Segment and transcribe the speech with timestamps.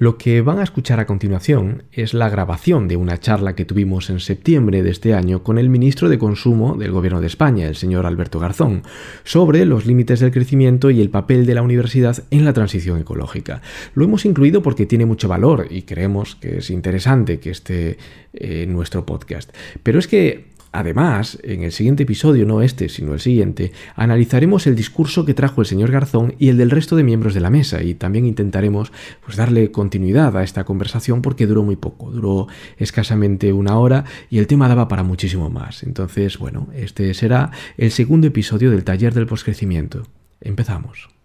[0.00, 4.08] Lo que van a escuchar a continuación es la grabación de una charla que tuvimos
[4.08, 7.76] en septiembre de este año con el ministro de Consumo del Gobierno de España, el
[7.76, 8.82] señor Alberto Garzón,
[9.24, 13.60] sobre los límites del crecimiento y el papel de la universidad en la transición ecológica.
[13.92, 17.98] Lo hemos incluido porque tiene mucho valor y creemos que es interesante que esté
[18.32, 19.54] en nuestro podcast.
[19.82, 24.76] Pero es que Además, en el siguiente episodio, no este, sino el siguiente, analizaremos el
[24.76, 27.82] discurso que trajo el señor Garzón y el del resto de miembros de la mesa
[27.82, 28.92] y también intentaremos
[29.24, 32.46] pues, darle continuidad a esta conversación porque duró muy poco, duró
[32.76, 35.82] escasamente una hora y el tema daba para muchísimo más.
[35.82, 40.06] Entonces, bueno, este será el segundo episodio del taller del poscrecimiento.
[40.40, 41.19] Empezamos.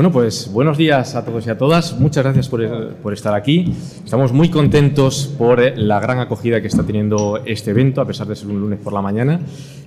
[0.00, 2.00] Bueno, pues buenos días a todos y a todas.
[2.00, 3.74] Muchas gracias por, estar aquí.
[4.02, 8.34] Estamos muy contentos por la gran acogida que está teniendo este evento, a pesar de
[8.34, 9.40] ser un lunes por la mañana.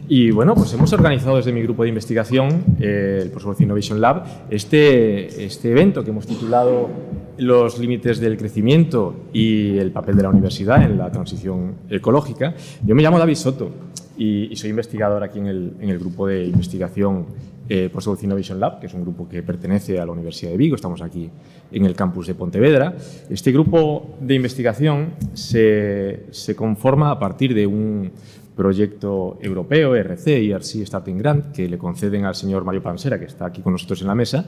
[0.08, 4.24] Y bueno, pues hemos organizado desde mi grupo de investigación, eh, el Prosperity Innovation Lab,
[4.52, 6.92] este, este evento que hemos titulado
[7.38, 12.54] Los límites del crecimiento y el papel de la universidad en la transición ecológica.
[12.86, 13.72] Yo me llamo David Soto
[14.18, 17.26] y, soy investigador aquí en el, en el grupo de investigación
[17.70, 20.76] eh, Post Innovation Lab, que es un grupo que pertenece a la Universidad de Vigo,
[20.76, 21.30] estamos aquí
[21.72, 22.96] en el campus de Pontevedra.
[23.30, 28.12] Este grupo de investigación se, se conforma a partir de un
[28.56, 33.46] proyecto europeo, ERC, ERC Starting Grant, que le conceden al señor Mario Pansera, que está
[33.46, 34.46] aquí con nosotros en la mesa,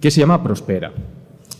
[0.00, 0.92] que se llama Prospera.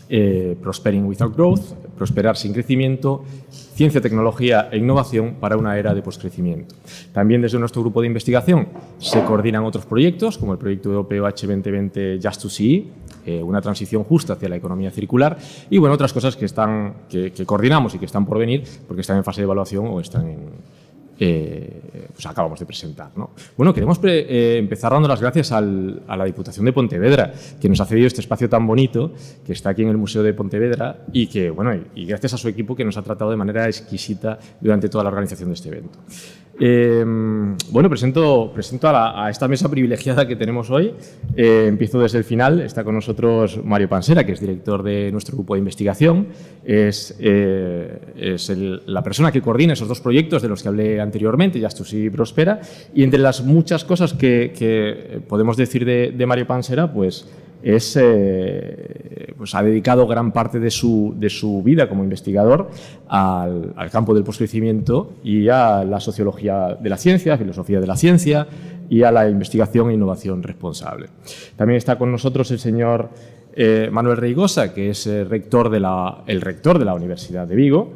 [0.07, 6.01] Eh, Prospering Without Growth, Prosperar sin crecimiento, Ciencia, Tecnología e Innovación para una era de
[6.01, 6.75] poscrecimiento.
[7.11, 8.67] También desde nuestro grupo de investigación
[8.99, 12.91] se coordinan otros proyectos, como el proyecto europeo H2020 Just to See,
[13.25, 15.37] eh, una transición justa hacia la economía circular,
[15.69, 19.17] y bueno, otras cosas que, están, que coordinamos y que están por venir, porque están
[19.17, 20.39] en fase de evaluación o están en,
[21.19, 23.11] eh, pues acabamos de presentar.
[23.15, 23.31] ¿no?
[23.57, 27.85] Bueno, queremos eh, empezar dando las gracias a la Diputación de Pontevedra, que nos ha
[27.85, 29.13] cedido este espacio tan bonito,
[29.45, 32.47] que está aquí en el Museo de Pontevedra, y que, bueno, y gracias a su
[32.47, 35.99] equipo que nos ha tratado de manera exquisita durante toda la organización de este evento.
[36.57, 40.93] Em, bueno, presento, presento a, esta mesa privilegiada que tenemos hoy.
[41.35, 42.61] Eh, empiezo desde el final.
[42.61, 46.27] Está con nosotros Mario Pansera, que es director de nuestro grupo de investigación.
[46.63, 48.49] Es, eh, es
[48.85, 52.61] la persona que coordina esos dos proyectos de los que hablé anteriormente, Justus y Prospera.
[52.93, 57.27] Y entre las muchas cosas que, podemos decir de, de Mario Pansera, pues
[57.65, 62.69] es, eh, pues ha dedicado gran parte de su, de su vida como investigador
[63.07, 68.47] al, campo del poscrecimiento y a la sociología de la ciencia, filosofía de la ciencia
[68.87, 71.07] y a la investigación e innovación responsable.
[71.55, 73.09] También está con nosotros el señor
[73.55, 77.55] eh, Manuel Reigosa, que es el rector de la, el rector de la Universidad de
[77.55, 77.93] Vigo,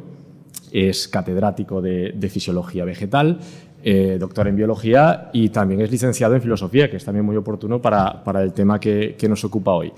[0.72, 3.38] es catedrático de, de fisiología vegetal
[3.82, 7.80] eh, doctor en biología y también es licenciado en filosofía, que es también muy oportuno
[7.80, 9.90] para, para el tema que, nos ocupa hoy.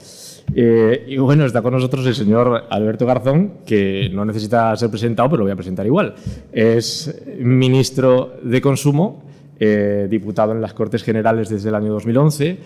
[0.54, 5.30] Eh, y bueno, está con nosotros el señor Alberto Garzón, que no necesita ser presentado,
[5.30, 6.14] pero lo voy a presentar igual.
[6.52, 9.24] Es ministro de Consumo,
[9.58, 12.58] eh, diputado en las Cortes Generales desde el año 2011,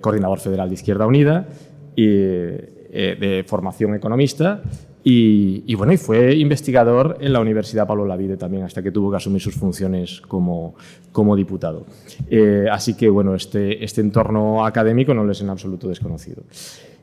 [0.00, 1.46] coordinador federal de Izquierda Unida
[1.94, 4.62] y de formación economista
[5.08, 9.18] y, bueno, y fue investigador en la Universidad Pablo Lavide también, hasta que tuvo que
[9.18, 10.74] asumir sus funciones como,
[11.12, 11.86] como diputado.
[12.28, 16.42] Eh, así que, bueno, este, este entorno académico no le es en absoluto desconocido.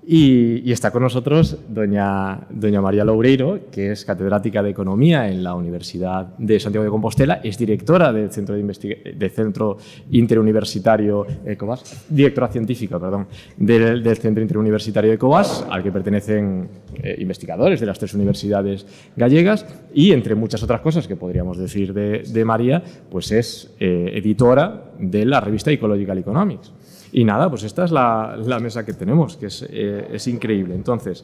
[0.05, 5.55] Y, está con nosotros doña, doña María Loureiro, que es catedrática de Economía en la
[5.55, 9.77] Universidad de Santiago de Compostela, es directora del Centro, de Centro
[10.11, 16.67] Interuniversitario ECOVAS, directora científica, perdón, del, Centro Interuniversitario ECOVAS, al que pertenecen
[17.01, 18.85] eh, investigadores de las tres universidades
[19.15, 24.91] gallegas, y entre muchas otras cosas que podríamos decir de, María, pues es eh, editora
[24.99, 26.73] de la revista Ecological Economics.
[27.15, 30.73] Y nada, pues esta es la, mesa que tenemos, que eh, es, increíble.
[30.73, 31.23] Entonces,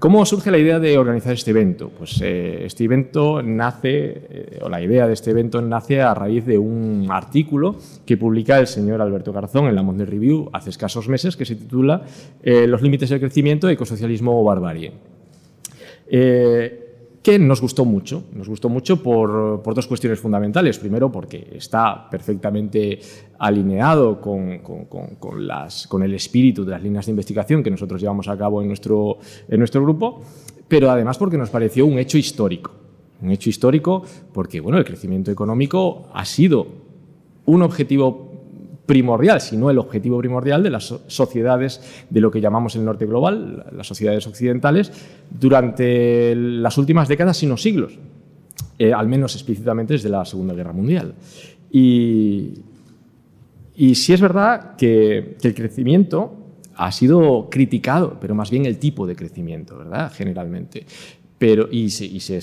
[0.00, 1.88] ¿cómo surge la idea de organizar este evento?
[1.96, 6.44] Pues eh, este evento nace, eh, o la idea de este evento nace a raíz
[6.46, 11.08] de un artículo que publica el señor Alberto Garzón en la Monday Review hace escasos
[11.08, 12.02] meses, que se titula
[12.42, 14.92] Los límites del crecimiento, ecosocialismo o barbarie.
[16.10, 18.24] que nos gustó mucho.
[18.32, 20.76] Nos gustó mucho por, dos cuestiones fundamentales.
[20.80, 22.98] Primero, porque está perfectamente
[23.40, 24.60] alineado con,
[25.38, 28.68] las, con, el espíritu de las líneas de investigación que nosotros llevamos a cabo en
[28.68, 30.20] nuestro, en nuestro grupo,
[30.68, 32.70] pero además porque nos pareció un hecho histórico.
[33.22, 36.66] Un hecho histórico porque bueno, el crecimiento económico ha sido
[37.46, 38.30] un objetivo
[38.84, 43.06] primordial, si no el objetivo primordial de las sociedades de lo que llamamos el norte
[43.06, 44.92] global, las sociedades occidentales,
[45.30, 47.98] durante las últimas décadas, sino siglos,
[48.78, 51.14] eh, al menos explícitamente desde la Segunda Guerra Mundial.
[51.70, 52.52] Y,
[53.80, 56.36] y sí es verdad que, el crecimiento
[56.74, 60.12] ha sido criticado, pero más bien el tipo de crecimiento, ¿verdad?
[60.12, 60.84] Generalmente
[61.38, 62.42] pero, y, se, y, se,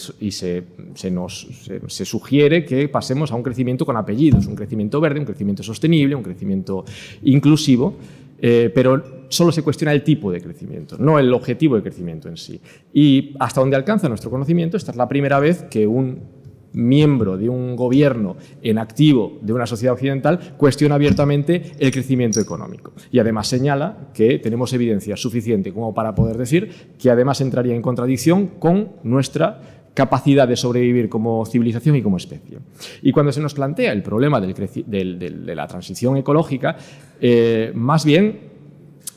[0.96, 1.48] se, nos,
[1.86, 6.16] se, sugiere que pasemos a un crecimiento con apellidos, un crecimiento verde, un crecimiento sostenible,
[6.16, 6.84] un crecimiento
[7.22, 7.96] inclusivo,
[8.42, 12.38] eh, pero solo se cuestiona el tipo de crecimiento, no el objetivo de crecimiento en
[12.38, 12.60] sí.
[12.92, 16.37] Y hasta donde alcanza nuestro conocimiento, esta es la primera vez que un
[16.74, 22.94] miembro de un gobierno en activo de una sociedad occidental cuestiona abiertamente el crecimiento económico.
[23.12, 26.70] Y además señala que tenemos evidencia suficiente como para poder decir
[27.00, 29.62] que además entraría en contradicción con nuestra
[29.94, 32.60] capacidad de sobrevivir como civilización y como especie.
[33.02, 36.78] Y cuando se nos plantea el problema de la transición ecológica,
[37.20, 38.57] eh, más bien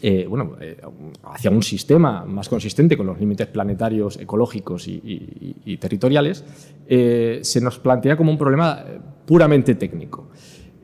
[0.02, 0.79] eh, bueno, eh,
[1.25, 6.44] hacia un sistema más consistente con los límites planetarios, ecológicos y, territoriales,
[6.88, 8.82] eh, se nos plantea como un problema
[9.26, 10.29] puramente técnico.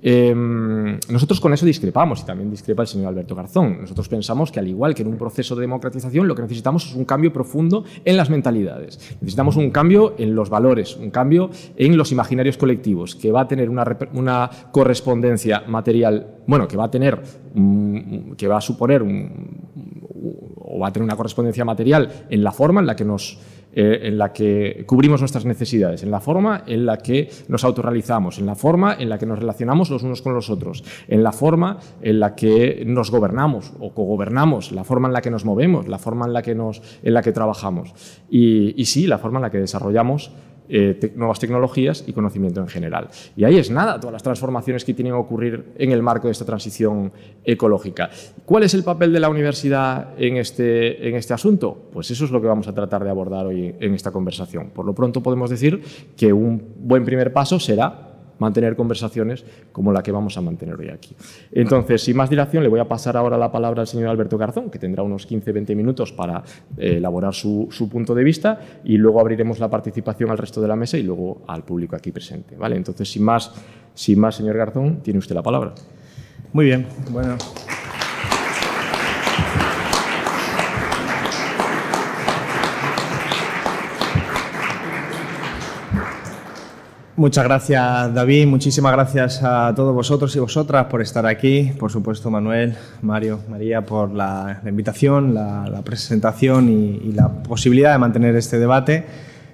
[0.02, 3.80] Em, nosotros con eso discrepamos y también discrepa el señor Alberto Garzón.
[3.80, 6.94] Nosotros pensamos que al igual que en un proceso de democratización, lo que necesitamos es
[6.94, 8.98] un cambio profundo en las mentalidades.
[9.20, 13.48] Necesitamos un cambio en los valores, un cambio en los imaginarios colectivos, que va a
[13.48, 17.22] tener una, correspondencia material, bueno, que va a tener,
[18.36, 22.86] que va a suponer o va a tener una correspondencia material en la forma en
[22.86, 23.38] la que nos
[23.78, 28.38] eh, en la que cubrimos nuestras necesidades, en la forma en la que nos autorrealizamos,
[28.38, 31.30] en la forma en la que nos relacionamos los unos con los otros, en la
[31.30, 35.88] forma en la que nos gobernamos o cogobernamos, la forma en la que nos movemos,
[35.88, 37.92] la forma en la que, nos, en la que trabajamos
[38.30, 40.32] y sí, la forma en la que desarrollamos
[40.68, 43.08] eh, nuevas tecnologías y conocimiento en general.
[43.36, 46.32] Y ahí es nada, todas las transformaciones que tienen que ocurrir en el marco de
[46.32, 47.12] esta transición
[47.44, 48.10] ecológica.
[48.44, 51.88] ¿Cuál es el papel de la universidad en este, en este asunto?
[51.92, 54.70] Pues eso es lo que vamos a tratar de abordar hoy en esta conversación.
[54.70, 55.82] Por lo pronto podemos decir
[56.16, 60.88] que un buen primer paso será mantener conversaciones como la que vamos a mantener hoy
[60.88, 61.14] aquí.
[61.52, 64.70] Entonces, sin más dilación, le voy a pasar ahora la palabra al señor Alberto Garzón,
[64.70, 66.42] que tendrá unos 15-20 minutos para
[66.76, 70.76] eh, elaborar su, punto de vista y luego abriremos la participación al resto de la
[70.76, 72.56] mesa y luego al público aquí presente.
[72.56, 72.76] ¿vale?
[72.76, 73.52] Entonces, sin más,
[73.94, 75.74] sin más, señor Garzón, tiene usted la palabra.
[76.52, 76.86] Muy bien.
[77.10, 77.36] Bueno.
[87.18, 88.46] Muchas gracias, David.
[88.46, 91.72] Muchísimas gracias a todos vosotros y vosotras por estar aquí.
[91.78, 98.36] Por supuesto, Manuel, Mario, María, por la, invitación, la, presentación y, la posibilidad de mantener
[98.36, 99.06] este debate.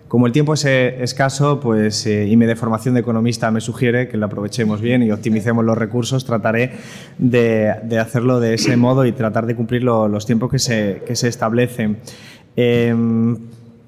[0.09, 4.17] Como el tiempo es escaso pues, eh, y mi deformación de economista me sugiere que
[4.17, 6.73] lo aprovechemos bien y optimicemos los recursos, trataré
[7.17, 7.71] de,
[8.01, 11.99] hacerlo de ese modo y tratar de cumplir los tiempos que se, que se establecen.
[12.57, 13.39] Em,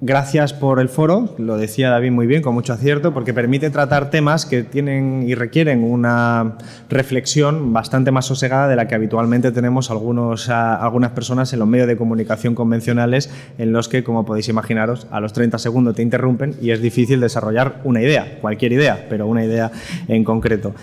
[0.06, 4.10] Gracias por el foro, lo decía David muy bien, con mucho acierto, porque permite tratar
[4.10, 6.58] temas que tienen y requieren una
[6.90, 11.96] reflexión bastante más sosegada de la que habitualmente tenemos algunas personas en los medios de
[11.96, 16.72] comunicación convencionales, en los que, como podéis imaginaros, a los 30 segundos te interrumpen y
[16.72, 19.72] es difícil desarrollar una idea, cualquier idea, pero una idea
[20.06, 20.74] en concreto.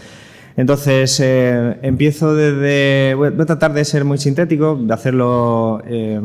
[0.57, 3.13] Entonces, eh, empiezo desde.
[3.13, 5.83] Voy a tratar de ser muy sintético, de hacerlo.
[5.85, 6.19] Eh,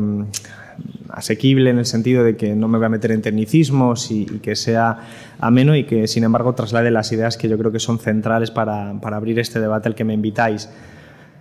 [1.09, 4.55] asequible en el sentido de que no me voy a meter en tecnicismos y, que
[4.55, 4.99] sea
[5.39, 8.99] ameno y que, sin embargo, traslade las ideas que yo creo que son centrales para,
[9.01, 10.69] para abrir este debate al que me invitáis.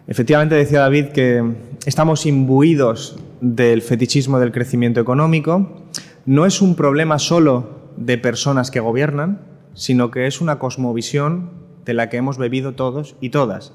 [0.06, 1.42] Efectivamente, decía David que
[1.84, 5.84] estamos imbuidos del fetichismo del crecimiento económico.
[6.26, 9.40] No es un problema solo de personas que gobiernan,
[9.74, 11.50] sino que es una cosmovisión
[11.84, 13.72] de la que hemos bebido todos y todas.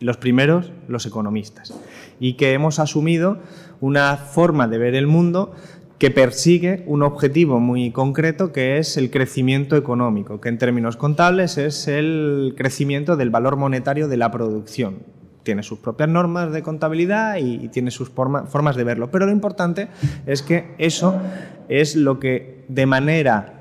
[0.00, 1.74] Los primeros, los economistas.
[2.18, 3.38] Y que hemos asumido
[3.80, 5.52] una forma de ver el mundo
[6.00, 11.58] que persigue un objetivo muy concreto que es el crecimiento económico, que en términos contables
[11.58, 15.00] es el crecimiento del valor monetario de la producción.
[15.42, 19.88] Tiene sus propias normas de contabilidad y, tiene sus formas de verlo, pero lo importante
[20.24, 21.20] es que eso
[21.68, 23.60] es lo que de manera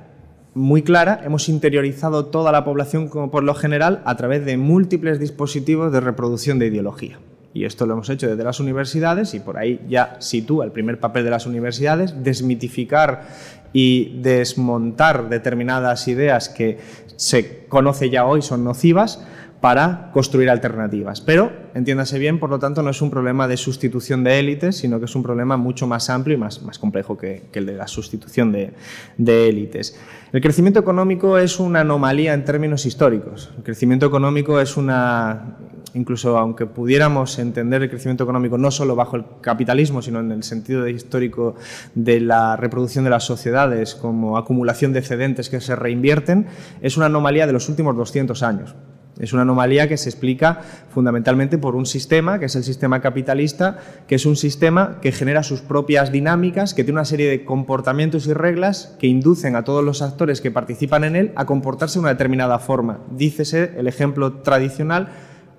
[0.53, 5.19] muy clara hemos interiorizado toda la población como por lo general a través de múltiples
[5.19, 7.19] dispositivos de reproducción de ideología.
[7.53, 10.99] Y esto lo hemos hecho desde las universidades y por ahí ya sitúa el primer
[10.99, 13.27] papel de las universidades, desmitificar
[13.73, 16.79] y desmontar determinadas ideas que
[17.15, 19.25] se conoce ya hoy son nocivas
[19.61, 21.21] para construir alternativas.
[21.21, 24.99] Pero, entiéndase bien, por lo tanto, no es un problema de sustitución de élites, sino
[24.99, 28.51] que es un problema mucho más amplio y más, complejo que, el de la sustitución
[28.51, 28.73] de,
[29.17, 29.99] de élites.
[30.31, 33.51] El crecimiento económico es una anomalía en términos históricos.
[33.57, 35.57] El crecimiento económico es una,
[35.93, 40.43] incluso aunque pudiéramos entender el crecimiento económico no solo bajo el capitalismo, sino en el
[40.43, 41.55] sentido histórico
[41.95, 46.47] de la reproducción de las sociedades como acumulación de excedentes que se reinvierten,
[46.81, 48.75] es una anomalía de los últimos 200 años.
[49.19, 53.77] Es una anomalía que se explica fundamentalmente por un sistema, que es el sistema capitalista,
[54.07, 58.27] que es un sistema que genera sus propias dinámicas, que tiene una serie de comportamientos
[58.27, 62.01] y reglas que inducen a todos los actores que participan en él a comportarse de
[62.01, 62.99] una determinada forma.
[63.11, 65.09] Dícese el ejemplo tradicional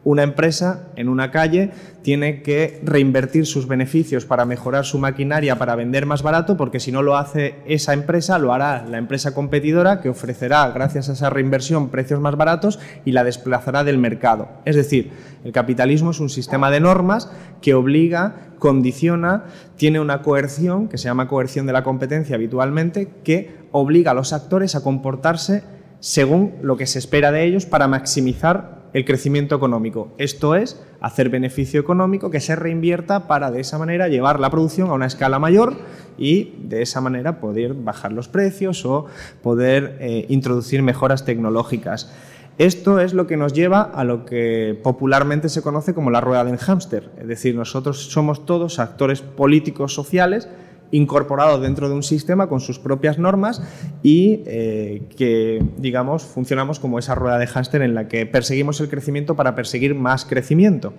[0.02, 5.75] una empresa en una calle tiene que reinvertir sus beneficios para mejorar su maquinaria, para
[5.75, 10.00] vender más barato, porque si no lo hace esa empresa, lo hará la empresa competidora
[10.00, 14.49] que ofrecerá, gracias a esa reinversión, precios más baratos y la desplazará del mercado.
[14.64, 15.11] Es decir,
[15.45, 17.30] el capitalismo es un sistema de normas
[17.61, 19.45] que obliga, condiciona,
[19.76, 24.33] tiene una coerción, que se llama coerción de la competencia habitualmente, que obliga a los
[24.33, 25.62] actores a comportarse
[26.00, 30.12] según lo que se espera de ellos para maximizar el crecimiento económico.
[30.19, 34.90] Esto es, hacer beneficio económico que se reinvierta para de esa manera llevar la producción
[34.90, 35.76] a una escala mayor
[36.19, 39.07] y de esa manera poder bajar los precios o
[39.42, 42.12] poder eh, introducir mejoras tecnológicas.
[42.59, 46.45] Esto es lo que nos lleva a lo que popularmente se conoce como la rueda
[46.45, 50.49] del hámster, es decir, nosotros somos todos actores políticos sociales
[50.92, 53.62] incorporado dentro de un sistema con sus propias normas
[54.02, 58.88] y eh, que, digamos, funcionamos como esa rueda de hámster en la que perseguimos el
[58.88, 60.92] crecimiento para perseguir más crecimiento.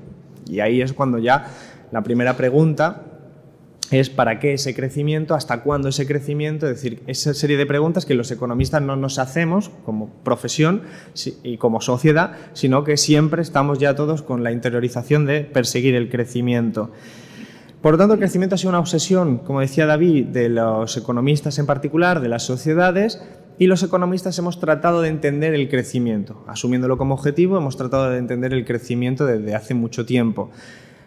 [0.48, 1.48] Y ahí es cuando ya
[1.92, 3.04] la primera pregunta
[3.92, 8.06] es para qué ese crecimiento, hasta cuándo ese crecimiento, es decir, esa serie de preguntas
[8.06, 10.84] que los economistas no nos hacemos como profesión
[11.44, 16.10] y como sociedad, sino que siempre estamos ya todos con la interiorización de perseguir el
[16.10, 16.92] crecimiento.
[17.82, 21.58] Por lo tanto, el crecimiento ha sido una obsesión, como decía David, de los economistas
[21.58, 23.22] en particular, de las sociedades,
[23.58, 26.44] y los economistas hemos tratado de entender el crecimiento.
[26.48, 30.52] Asumiéndolo como objetivo, hemos tratado de entender el crecimiento desde hace mucho tiempo.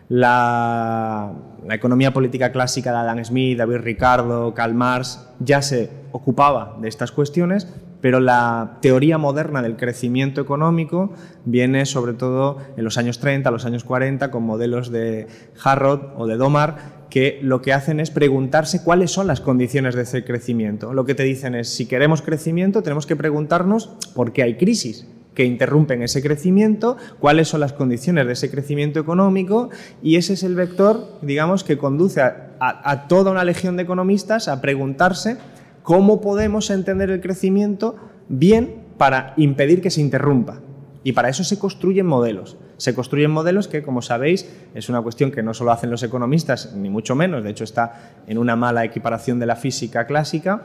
[0.08, 1.32] La,
[1.70, 7.10] economía política clásica de Adam Smith, David Ricardo, Karl Marx ya se ocupaba de estas
[7.10, 7.72] cuestiones,
[8.04, 11.14] pero la teoría moderna del crecimiento económico
[11.46, 15.26] viene sobre todo en los años 30, los años 40, con modelos de
[15.62, 20.02] Harrod o de Domar, que lo que hacen es preguntarse cuáles son las condiciones de
[20.02, 20.92] ese crecimiento.
[20.92, 25.08] Lo que te dicen es, si queremos crecimiento, tenemos que preguntarnos por qué hay crisis
[25.32, 29.70] que interrumpen ese crecimiento, cuáles son las condiciones de ese crecimiento económico
[30.02, 34.48] y ese es el vector, digamos, que conduce a, a toda una legión de economistas
[34.48, 35.38] a preguntarse
[35.84, 37.94] cómo podemos entender el crecimiento
[38.28, 40.60] bien para impedir que se interrumpa.
[41.04, 42.56] Y para eso se construyen modelos.
[42.78, 46.72] Se construyen modelos que, como sabéis, es una cuestión que no solo hacen los economistas,
[46.74, 50.64] ni mucho menos, de hecho está en una mala equiparación de la física clásica,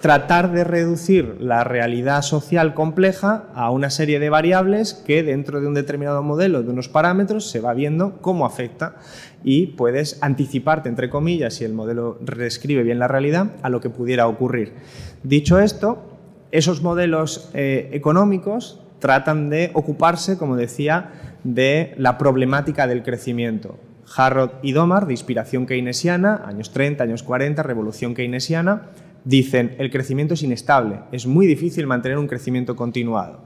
[0.00, 5.66] tratar de reducir la realidad social compleja a una serie de variables que dentro de
[5.66, 8.96] un determinado modelo, de unos parámetros, se va viendo cómo afecta
[9.42, 13.90] y puedes anticiparte, entre comillas, si el modelo reescribe bien la realidad, a lo que
[13.90, 14.74] pudiera ocurrir.
[15.22, 16.18] Dicho esto,
[16.50, 21.10] esos modelos eh, económicos tratan de ocuparse, como decía,
[21.44, 23.78] de la problemática del crecimiento.
[24.16, 28.88] Harrod y Domar, de inspiración keynesiana, años 30, años 40, revolución keynesiana,
[29.24, 33.40] dicen el crecimiento es inestable, es muy difícil mantener un crecimiento continuado.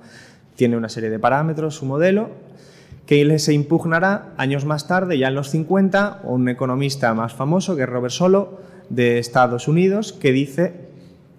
[0.56, 2.30] Tiene una serie de parámetros, su modelo,
[3.06, 7.82] que se impugnará años más tarde, ya en los 50, un economista más famoso, que
[7.82, 8.60] es Robert Solo,
[8.90, 10.74] de Estados Unidos, que dice,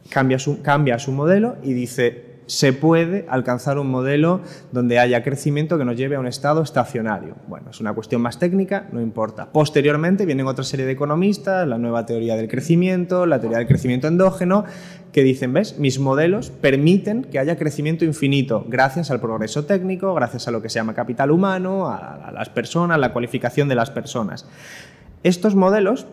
[0.10, 5.78] cambia su, cambia su modelo y dice, se puede alcanzar un modelo donde haya crecimiento
[5.78, 7.36] que nos lleve a un estado estacionario.
[7.48, 9.52] Bueno, es una cuestión más técnica, no importa.
[9.52, 14.08] Posteriormente vienen otra serie de economistas, la nueva teoría del crecimiento, la teoría del crecimiento
[14.08, 14.66] endógeno,
[15.12, 15.78] que dicen, ¿ves?
[15.78, 20.70] Mis modelos permiten que haya crecimiento infinito gracias al progreso técnico, gracias a lo que
[20.70, 24.48] se llama capital humano, a las personas, la cualificación de las personas.
[25.24, 26.08] Estos modelos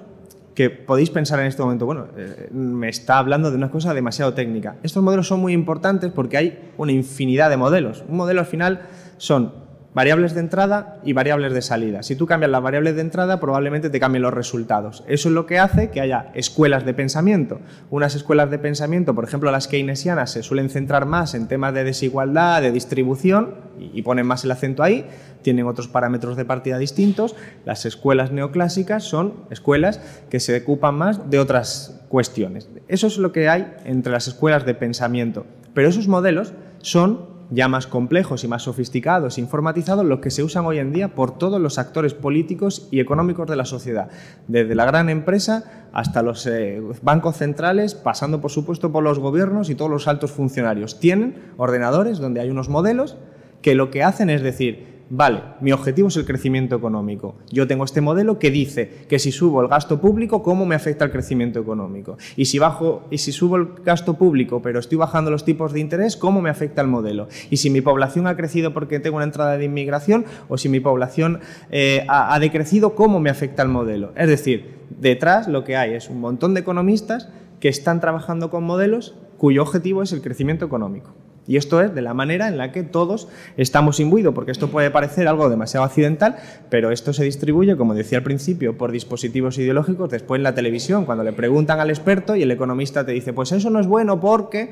[0.60, 4.34] que podéis pensar en este momento, bueno, eh, me está hablando de una cosa demasiado
[4.34, 4.76] técnica.
[4.82, 8.04] Estos modelos son muy importantes porque hay una infinidad de modelos.
[8.06, 8.82] Un modelo al final
[9.16, 9.54] son
[9.94, 12.02] variables de entrada y variables de salida.
[12.02, 15.04] Si tú cambias las variables de entrada, probablemente te cambien los resultados.
[15.08, 17.60] Eso es lo que hace que haya escuelas de pensamiento.
[17.90, 21.84] Unas escuelas de pensamiento, por ejemplo, las keynesianas, se suelen centrar más en temas de
[21.84, 25.06] desigualdad, de distribución, y ponen más el acento ahí,
[25.42, 27.34] tienen otros parámetros de partida distintos.
[27.64, 32.68] Las escuelas neoclásicas son escuelas que se ocupan más de otras cuestiones.
[32.88, 35.46] Eso es lo que hay entre las escuelas de pensamiento.
[35.72, 40.66] Pero esos modelos son ya más complejos y más sofisticados, informatizados, los que se usan
[40.66, 44.08] hoy en día por todos los actores políticos y económicos de la sociedad,
[44.48, 49.70] desde la gran empresa hasta los eh, bancos centrales, pasando por supuesto por los gobiernos
[49.70, 51.00] y todos los altos funcionarios.
[51.00, 53.16] Tienen ordenadores donde hay unos modelos
[53.62, 57.36] que lo que hacen es decir, vale, mi objetivo es el crecimiento económico.
[57.50, 61.04] Yo tengo este modelo que dice que si subo el gasto público, ¿cómo me afecta
[61.04, 62.16] el crecimiento económico?
[62.36, 65.80] Y si, bajo, y si subo el gasto público, pero estoy bajando los tipos de
[65.80, 67.28] interés, ¿cómo me afecta el modelo?
[67.50, 70.80] Y si mi población ha crecido porque tengo una entrada de inmigración, o si mi
[70.80, 71.40] población
[71.70, 74.12] eh, ha, ha decrecido, ¿cómo me afecta el modelo?
[74.16, 78.64] Es decir, detrás lo que hay es un montón de economistas que están trabajando con
[78.64, 81.14] modelos cuyo objetivo es el crecimiento económico.
[81.50, 83.26] Y esto es de la manera en la que todos
[83.56, 86.36] estamos imbuidos, porque esto puede parecer algo demasiado accidental,
[86.68, 91.06] pero esto se distribuye, como decía al principio, por dispositivos ideológicos, después en la televisión,
[91.06, 94.20] cuando le preguntan al experto y el economista te dice, pues eso no es bueno
[94.20, 94.70] porque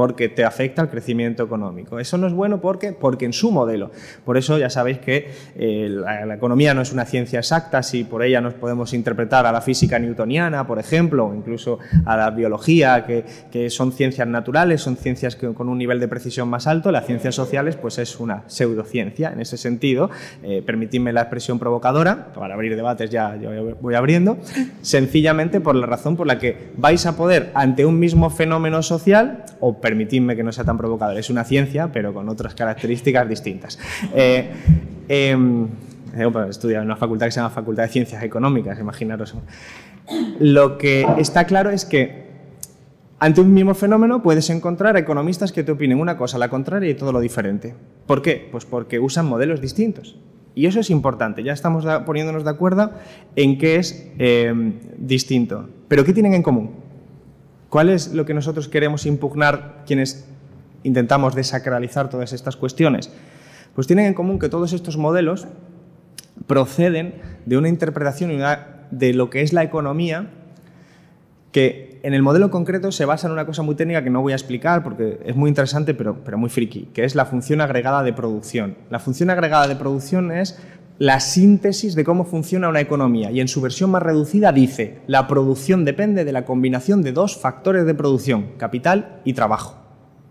[0.00, 1.98] porque te afecta el crecimiento económico.
[1.98, 3.90] Eso no es bueno porque, porque en su modelo.
[4.24, 8.22] Por eso ya sabéis que eh, la, economía no es una ciencia exacta, si por
[8.22, 13.04] ella nos podemos interpretar a la física newtoniana, por ejemplo, o incluso a la biología,
[13.04, 16.90] que, que son ciencias naturales, son ciencias que, con un nivel de precisión más alto.
[16.90, 20.08] Las ciencias sociales, pues es una pseudociencia en ese sentido.
[20.42, 24.38] Eh, permitidme la expresión provocadora, para abrir debates ya, ya voy abriendo,
[24.80, 29.44] sencillamente por la razón por la que vais a poder, ante un mismo fenómeno social,
[29.60, 33.76] o permitidme que no sea tan provocador, es una ciencia, pero con otras características distintas.
[34.14, 34.48] Eh,
[35.08, 35.66] em,
[36.16, 39.34] he estudiado en una facultad que se llama Facultad de Ciencias Económicas, imaginaros.
[40.38, 42.30] Lo que está claro es que
[43.18, 46.94] ante un mismo fenómeno puedes encontrar economistas que te opinen una cosa, la contraria y
[46.94, 47.74] todo lo diferente.
[48.06, 48.48] ¿Por qué?
[48.52, 50.16] Pues porque usan modelos distintos.
[50.54, 52.92] Y eso es importante, ya estamos poniéndonos de acuerdo
[53.34, 55.68] en qué es em, distinto.
[55.88, 56.89] Pero ¿qué tienen en común?
[57.70, 60.26] ¿Cuál es lo que nosotros queremos impugnar quienes
[60.82, 63.12] intentamos desacralizar todas estas cuestiones?
[63.76, 65.46] Pues tienen en común que todos estos modelos
[66.48, 67.14] proceden
[67.46, 68.32] de una interpretación
[68.90, 70.30] de lo que es la economía
[71.52, 74.32] que en el modelo concreto se basa en una cosa muy técnica que no voy
[74.32, 78.02] a explicar porque es muy interesante pero, pero muy friki, que es la función agregada
[78.02, 78.76] de producción.
[78.90, 80.60] La función agregada de producción es
[81.00, 85.26] la síntesis de cómo funciona una economía y en su versión más reducida dice, la
[85.28, 89.79] producción depende de la combinación de dos factores de producción, capital y trabajo.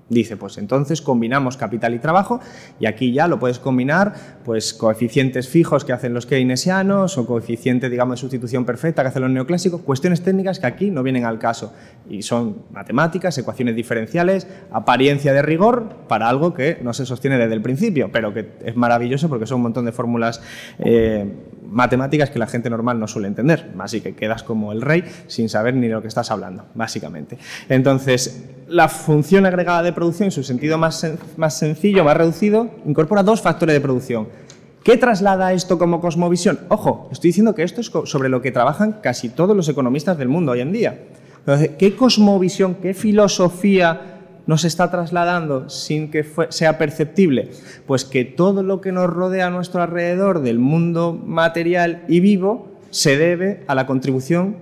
[0.09, 2.39] Dice, pues entonces combinamos capital y trabajo
[2.79, 7.91] y aquí ya lo puedes combinar, pues coeficientes fijos que hacen los keynesianos o coeficientes,
[7.91, 11.37] digamos, de sustitución perfecta que hacen los neoclásicos, cuestiones técnicas que aquí no vienen al
[11.37, 11.73] caso
[12.09, 17.53] y son matemáticas, ecuaciones diferenciales, apariencia de rigor para algo que no se sostiene desde
[17.53, 20.41] el principio, pero que es maravilloso porque son un montón de fórmulas
[20.79, 21.31] eh,
[21.69, 25.49] matemáticas que la gente normal no suele entender, así que quedas como el rey sin
[25.49, 27.37] saber ni de lo que estás hablando, básicamente.
[27.69, 31.05] Entonces, la función agregada de producción, en su sentido más,
[31.37, 34.27] más sencillo, más reducido, incorpora dos factores de producción.
[34.83, 36.59] ¿Qué traslada esto como cosmovisión?
[36.69, 40.29] Ojo, estoy diciendo que esto es sobre lo que trabajan casi todos los economistas del
[40.29, 40.99] mundo hoy en día.
[41.39, 47.51] Entonces, ¿qué cosmovisión, qué filosofía nos está trasladando sin que sea perceptible?
[47.85, 52.69] Pues que todo lo que nos rodea a nuestro alrededor del mundo material y vivo
[52.89, 54.55] se debe a la contribución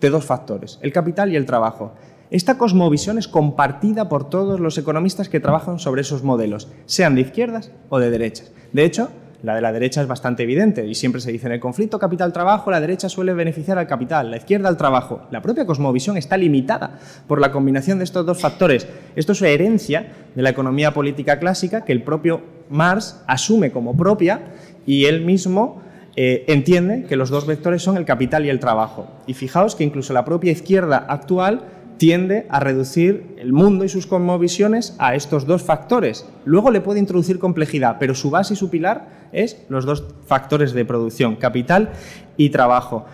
[0.00, 1.92] de dos factores, el capital y el trabajo.
[2.30, 7.20] Esta cosmovisión es compartida por todos los economistas que trabajan sobre esos modelos, sean de
[7.20, 8.50] izquierdas o de derechas.
[8.72, 9.10] De hecho,
[9.44, 12.70] la de la derecha es bastante evidente y siempre se dice en el conflicto capital-trabajo,
[12.70, 15.20] la derecha suele beneficiar al capital, la izquierda al trabajo.
[15.30, 18.88] La propia cosmovisión está limitada por la combinación de estos dos factores.
[19.16, 24.40] Esto es herencia de la economía política clásica que el propio Marx asume como propia
[24.86, 25.82] y él mismo
[26.16, 29.08] eh, entiende que los dos vectores son el capital y el trabajo.
[29.26, 31.64] Y fijaos que incluso la propia izquierda actual
[31.96, 36.26] tiende a reducir el mundo y sus cosmovisiones a estos dos factores.
[36.44, 40.72] Luego le puede introducir complejidad, pero su base y su pilar es los dos factores
[40.72, 41.90] de producción, capital
[42.36, 43.06] y trabajo.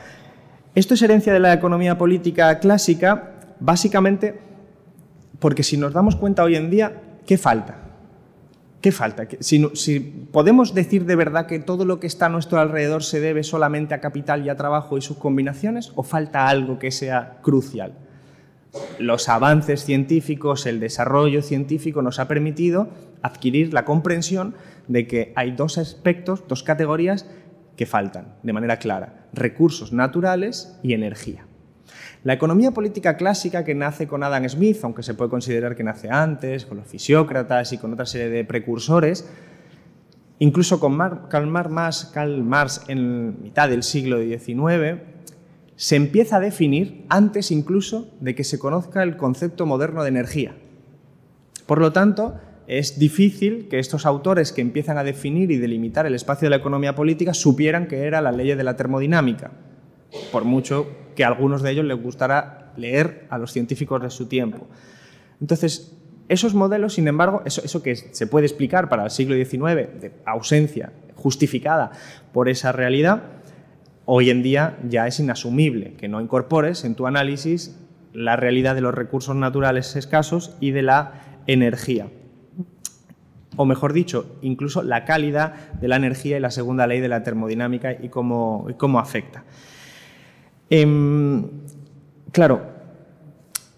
[0.75, 4.41] Esto es herencia de la economía política clásica, básicamente
[5.39, 7.79] porque si nos damos cuenta hoy en día, ¿qué falta?
[8.81, 9.27] ¿Qué falta?
[9.41, 10.01] Si,
[10.33, 13.95] podemos decir de verdad que todo lo que está a nuestro alrededor se debe solamente
[13.95, 17.93] a capital y a trabajo y sus combinaciones, o falta algo que sea crucial
[18.99, 22.89] los avances científicos, el desarrollo científico nos ha permitido
[23.23, 24.55] adquirir la comprensión
[24.89, 27.27] de que hay dos aspectos, dos categorías
[27.77, 31.47] que faltan de manera clara, recursos naturales y energía.
[32.23, 36.11] La economía política clásica que nace con Adam Smith, aunque se puede considerar que nace
[36.11, 39.27] antes, con los fisiócratas y con otra serie de precursores,
[40.39, 40.99] incluso con
[41.31, 45.01] Karl Marx, en mitad del siglo XIX,
[45.81, 50.55] se empieza a definir antes incluso de que se conozca el concepto moderno de energía.
[51.65, 52.35] Por lo tanto,
[52.67, 56.57] es difícil que estos autores que empiezan a definir y delimitar el espacio de la
[56.57, 59.53] economía política supieran que era la ley de la termodinámica,
[60.31, 64.27] por mucho que a algunos de ellos les gustara leer a los científicos de su
[64.27, 64.69] tiempo.
[65.41, 65.97] Entonces,
[66.29, 70.13] esos modelos, sin embargo, eso, eso que se puede explicar para el siglo XIX, de
[70.27, 71.93] ausencia justificada
[72.35, 73.40] por esa realidad,
[74.13, 77.79] hoy en día ya es inasumible que no incorpores en tu análisis
[78.13, 81.13] la realidad de los recursos naturales escasos y de la
[81.47, 82.09] energía
[83.55, 87.23] o mejor dicho, incluso la calidad de la energía y la segunda ley de la
[87.23, 89.45] termodinámica y cómo, cómo afecta.
[90.71, 91.45] Em,
[92.33, 92.63] claro,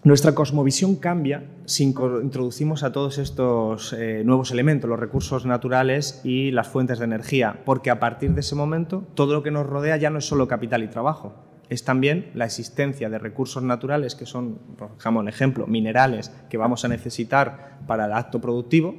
[0.03, 6.51] nuestra cosmovisión cambia si introducimos a todos estos eh, nuevos elementos, los recursos naturales y
[6.51, 9.97] las fuentes de energía, porque a partir de ese momento todo lo que nos rodea
[9.97, 11.33] ya no es solo capital y trabajo,
[11.69, 14.91] es también la existencia de recursos naturales que son, por
[15.27, 18.95] ejemplo, minerales que vamos a necesitar para el acto productivo,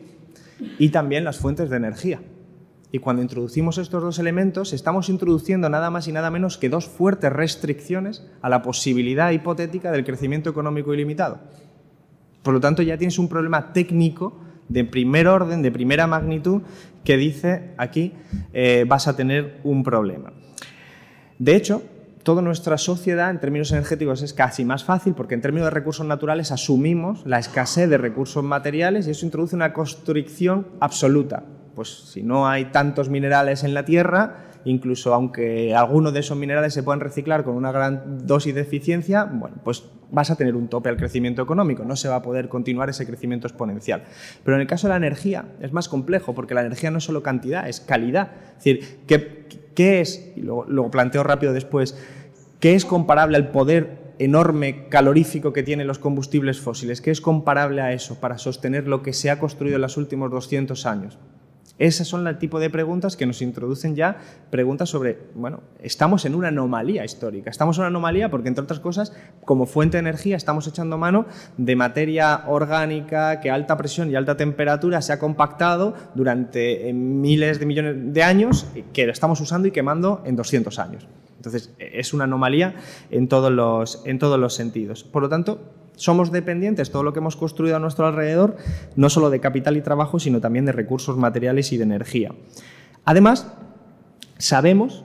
[0.78, 2.20] y también las fuentes de energía.
[2.94, 6.86] Y cuando introducimos estos dos elementos, estamos introduciendo nada más y nada menos que dos
[6.86, 11.40] fuertes restricciones a la posibilidad hipotética del crecimiento económico ilimitado.
[12.44, 16.62] Por lo tanto, ya tienes un problema técnico de primer orden, de primera magnitud,
[17.02, 18.12] que dice aquí
[18.52, 20.32] eh, vas a tener un problema.
[21.40, 21.82] De hecho,
[22.22, 26.06] toda nuestra sociedad en términos energéticos es casi más fácil porque en términos de recursos
[26.06, 31.42] naturales asumimos la escasez de recursos materiales y eso introduce una constricción absoluta.
[31.74, 36.72] Pues si no hay tantos minerales en la Tierra, incluso aunque algunos de esos minerales
[36.74, 40.68] se puedan reciclar con una gran dosis de eficiencia, bueno, pues vas a tener un
[40.68, 44.04] tope al crecimiento económico, no se va a poder continuar ese crecimiento exponencial.
[44.44, 47.04] Pero en el caso de la energía es más complejo porque la energía no es
[47.04, 48.30] solo cantidad, es calidad.
[48.56, 51.98] Es decir, ¿qué, ¿Qué es, y lo, planteo rápido después,
[52.60, 57.00] qué es comparable al poder enorme calorífico que tienen los combustibles fósiles?
[57.00, 60.30] ¿Qué es comparable a eso para sostener lo que se ha construido en los últimos
[60.30, 61.18] 200 años?
[61.78, 64.18] Esas son el tipo de preguntas que nos introducen ya
[64.50, 67.50] preguntas sobre, bueno, estamos en una anomalía histórica.
[67.50, 69.12] Estamos en una anomalía porque, entre otras cosas,
[69.44, 74.14] como fuente de energía estamos echando mano de materia orgánica que a alta presión y
[74.14, 79.40] alta temperatura se ha compactado durante eh, miles de millones de años, que lo estamos
[79.40, 81.08] usando y quemando en 200 años.
[81.36, 82.76] Entonces, es una anomalía
[83.10, 85.02] en todos los, en todos los sentidos.
[85.02, 85.60] Por lo tanto,
[85.96, 88.56] somos dependientes, todo lo que hemos construido a nuestro alrededor,
[88.96, 92.32] no solo de capital y trabajo, sino también de recursos materiales y de energía.
[93.04, 93.52] Además,
[94.38, 95.04] sabemos,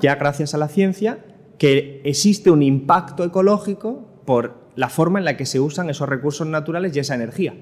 [0.00, 1.24] ya gracias a la ciencia,
[1.58, 6.46] que existe un impacto ecológico por la forma en la que se usan esos recursos
[6.46, 7.54] naturales y esa energía.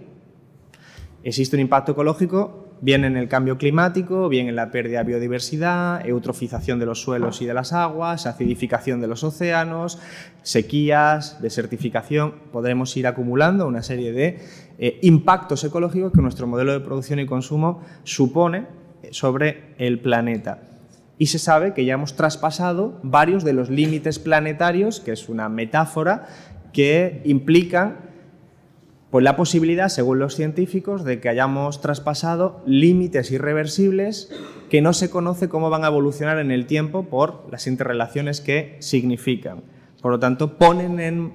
[1.22, 6.06] Existe un impacto ecológico bien en el cambio climático, bien en la pérdida de biodiversidad,
[6.06, 9.98] eutrofización de los suelos y de las aguas, acidificación de los océanos,
[10.42, 12.34] sequías, desertificación.
[12.52, 14.38] Podremos ir acumulando una serie de
[14.78, 18.66] eh, impactos ecológicos que nuestro modelo de producción y consumo supone
[19.10, 20.62] sobre el planeta.
[21.18, 25.50] Y se sabe que ya hemos traspasado varios de los límites planetarios, que es una
[25.50, 26.28] metáfora
[26.72, 28.09] que implican
[29.10, 34.30] pues la posibilidad, según los científicos, de que hayamos traspasado límites irreversibles
[34.68, 38.76] que no se conoce cómo van a evolucionar en el tiempo por las interrelaciones que
[38.78, 39.62] significan.
[40.00, 41.32] Por lo tanto, ponen en,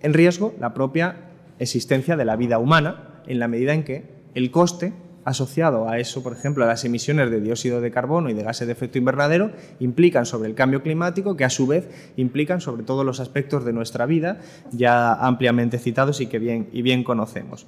[0.00, 4.50] en riesgo la propia existencia de la vida humana en la medida en que el
[4.50, 4.94] coste
[5.28, 8.66] asociado a eso, por ejemplo, a las emisiones de dióxido de carbono y de gases
[8.66, 13.04] de efecto invernadero, implican sobre el cambio climático, que a su vez implican sobre todos
[13.04, 14.40] los aspectos de nuestra vida,
[14.72, 17.66] ya ampliamente citados y que bien, y bien conocemos.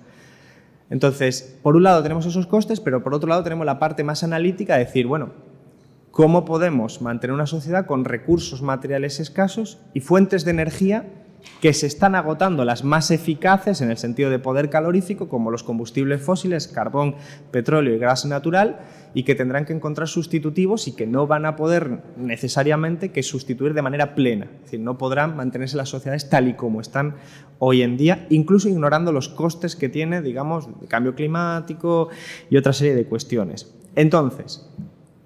[0.89, 4.25] Entonces, por un lado tenemos esos costes, pero por otro lado tenemos la parte más
[4.25, 5.31] analítica de decir, bueno,
[6.11, 11.20] ¿cómo podemos mantener una sociedad con recursos materiales escasos y fuentes de energía
[11.61, 15.63] que se están agotando las más eficaces en el sentido de poder calorífico, como los
[15.63, 17.17] combustibles fósiles, carbón,
[17.51, 18.81] petróleo y gas natural,
[19.13, 23.75] y que tendrán que encontrar sustitutivos y que no van a poder necesariamente que sustituir
[23.75, 24.47] de manera plena.
[24.47, 27.17] Es decir, no podrán mantenerse las sociedades tal y como están
[27.59, 32.09] hoy en día, incluso ignorando los costes que tiene, digamos, el cambio climático
[32.49, 33.75] y otra serie de cuestiones.
[33.97, 34.71] Entonces,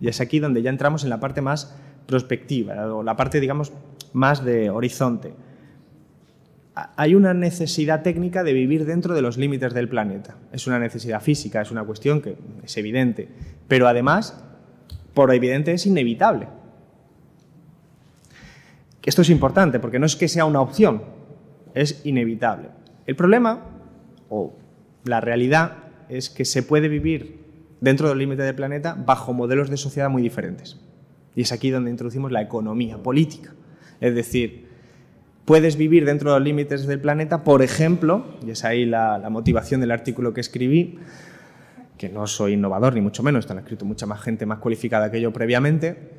[0.01, 3.73] y es aquí donde ya entramos en la parte más prospectiva, o la parte, digamos,
[4.13, 5.35] más de horizonte
[6.75, 10.37] hay una necesidad técnica de vivir dentro de los límites del planeta.
[10.53, 13.29] Es una necesidad física, es una cuestión que es evidente,
[13.69, 14.43] pero además,
[15.15, 16.49] por evidente, es inevitable.
[19.05, 21.03] Esto es importante porque no es que sea una opción,
[21.75, 22.69] es inevitable.
[23.07, 23.61] El problema,
[24.29, 24.55] o
[25.05, 25.77] la realidad,
[26.09, 27.45] es que se puede vivir
[27.81, 30.81] dentro del límite del planeta bajo modelos de sociedad muy diferentes.
[31.37, 33.55] Y es aquí donde introducimos la economía política.
[34.01, 34.64] Es decir,
[35.45, 39.81] puedes vivir dentro de los límites del planeta, por ejemplo, y es ahí la, motivación
[39.81, 40.99] del artículo que escribí,
[41.99, 45.21] que no soy innovador ni mucho menos, están escrito mucha más gente más cualificada que
[45.21, 46.11] yo previamente,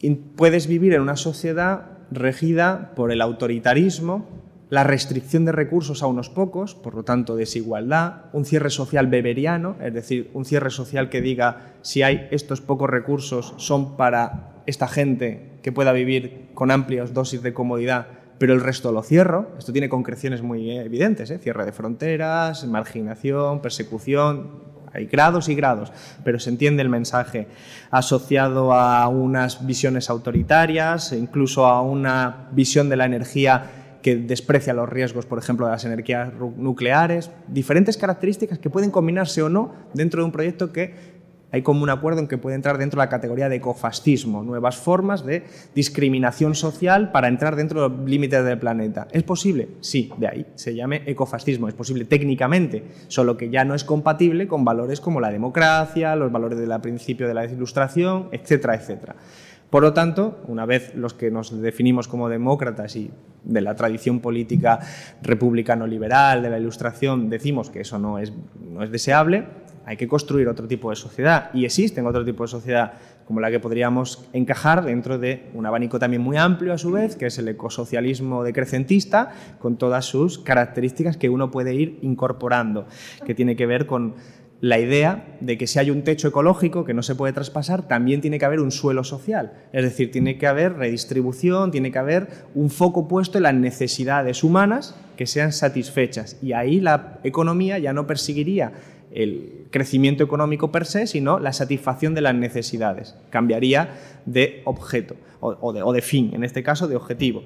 [0.00, 4.26] y puedes vivir en una sociedad regida por el autoritarismo,
[4.70, 9.76] la restricción de recursos a unos pocos, por lo tanto desigualdad, un cierre social beberiano,
[9.80, 14.86] es decir, un cierre social que diga si hay estos pocos recursos son para esta
[14.86, 19.50] gente que pueda vivir con amplias dosis de comodidad, pero el resto lo cierro.
[19.58, 21.38] Esto tiene concreciones muy evidentes, ¿eh?
[21.38, 25.92] cierre de fronteras, marginación, persecución, hay grados y grados,
[26.24, 27.48] pero se entiende el mensaje
[27.90, 33.70] asociado a unas visiones autoritarias, incluso a una visión de la energía
[34.02, 39.42] que desprecia los riesgos, por ejemplo, de las energías nucleares, diferentes características que pueden combinarse
[39.42, 41.17] o no dentro de un proyecto que
[41.50, 44.76] hay como un acuerdo en que puede entrar dentro de la categoría de ecofascismo, nuevas
[44.76, 49.08] formas de discriminación social para entrar dentro de los límites del planeta.
[49.12, 49.68] ¿Es posible?
[49.80, 51.68] Sí, de ahí se llame ecofascismo.
[51.68, 56.30] Es posible técnicamente, solo que ya no es compatible con valores como la democracia, los
[56.30, 59.16] valores del principio de la ilustración, etcétera, etcétera.
[59.70, 63.10] Por lo tanto, una vez los que nos definimos como demócratas y
[63.44, 64.78] de la tradición política
[65.22, 68.32] republicano-liberal, de la ilustración, decimos que eso no es,
[68.66, 69.44] no es deseable,
[69.88, 72.92] hay que construir otro tipo de sociedad y existen otro tipo de sociedad
[73.24, 77.16] como la que podríamos encajar dentro de un abanico también muy amplio a su vez,
[77.16, 82.86] que es el ecosocialismo decrecentista, con todas sus características que uno puede ir incorporando,
[83.24, 84.16] que tiene que ver con
[84.60, 88.20] la idea de que si hay un techo ecológico que no se puede traspasar, también
[88.20, 89.54] tiene que haber un suelo social.
[89.72, 94.44] Es decir, tiene que haber redistribución, tiene que haber un foco puesto en las necesidades
[94.44, 96.36] humanas que sean satisfechas.
[96.42, 98.72] Y ahí la economía ya no perseguiría
[99.10, 103.16] el crecimiento económico per se, sino la satisfacción de las necesidades.
[103.30, 103.90] Cambiaría
[104.26, 107.44] de objeto o, de, o de, fin, en este caso de objetivo.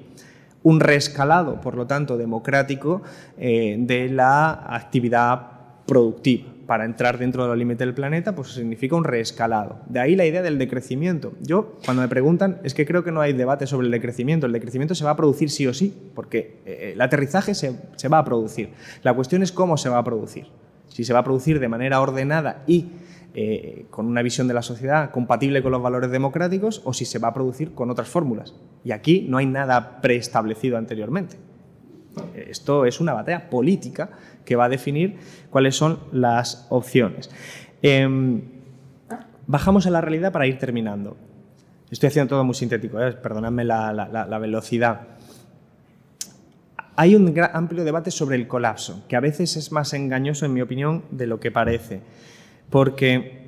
[0.63, 3.01] Un reescalado, por lo tanto, democrático
[3.37, 5.51] eh, de la actividad
[5.85, 9.79] productiva para entrar dentro de los límites del planeta, pues significa un reescalado.
[9.87, 11.33] De ahí la idea del decrecimiento.
[11.41, 14.45] Yo, cuando me preguntan, es que creo que no hay debate sobre el decrecimiento.
[14.45, 18.07] El decrecimiento se va a producir sí o sí, porque eh, el aterrizaje se, se
[18.07, 18.69] va a producir.
[19.03, 20.47] La cuestión es cómo se va a producir.
[20.93, 22.91] Si se va a producir de manera ordenada y
[23.33, 27.17] eh, con una visión de la sociedad compatible con los valores democráticos o si se
[27.17, 28.53] va a producir con otras fórmulas.
[28.85, 31.37] Y aquí no hay nada preestablecido anteriormente.
[32.35, 34.11] Esto es una batalla política
[34.45, 35.17] que va a definir
[35.49, 37.31] cuáles son las opciones.
[37.81, 38.41] Em,
[39.47, 41.17] bajamos a la realidad para ir terminando.
[41.89, 43.13] Estoy haciendo todo muy sintético, ¿eh?
[43.13, 45.01] perdonadme la, velocidad.
[46.95, 50.61] Hay un amplio debate sobre el colapso, que a veces es más engañoso, en mi
[50.61, 52.01] opinión, de lo que parece,
[52.69, 53.43] porque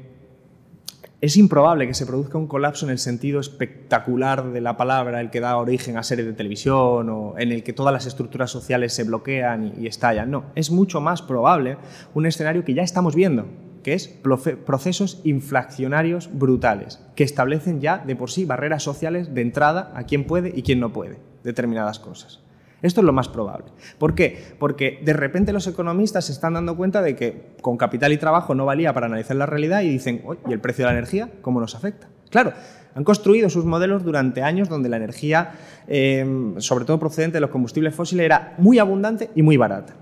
[1.21, 5.29] es improbable que se produzca un colapso en el sentido espectacular de la palabra, el
[5.29, 8.93] que da origen a series de televisión o en el que todas las estructuras sociales
[8.93, 10.31] se bloquean y, estallan.
[10.31, 11.77] No, es mucho más probable
[12.15, 13.45] un escenario que ya estamos viendo,
[13.83, 19.91] que es procesos inflacionarios brutales, que establecen ya de por sí barreras sociales de entrada
[19.95, 22.44] a quién puede y quién no puede determinadas cosas.
[22.81, 23.65] Esto es lo más probable.
[23.97, 24.55] ¿Por qué?
[24.59, 28.55] Porque de repente los economistas se están dando cuenta de que con capital y trabajo
[28.55, 31.59] no valía para analizar la realidad y dicen, ¿y el precio de la energía cómo
[31.59, 32.07] nos afecta?
[32.29, 32.53] Claro,
[32.93, 35.53] han construido sus modelos durante años donde la energía,
[35.87, 39.95] eh, sobre todo procedente de los combustibles fósiles, era muy abundante y muy barata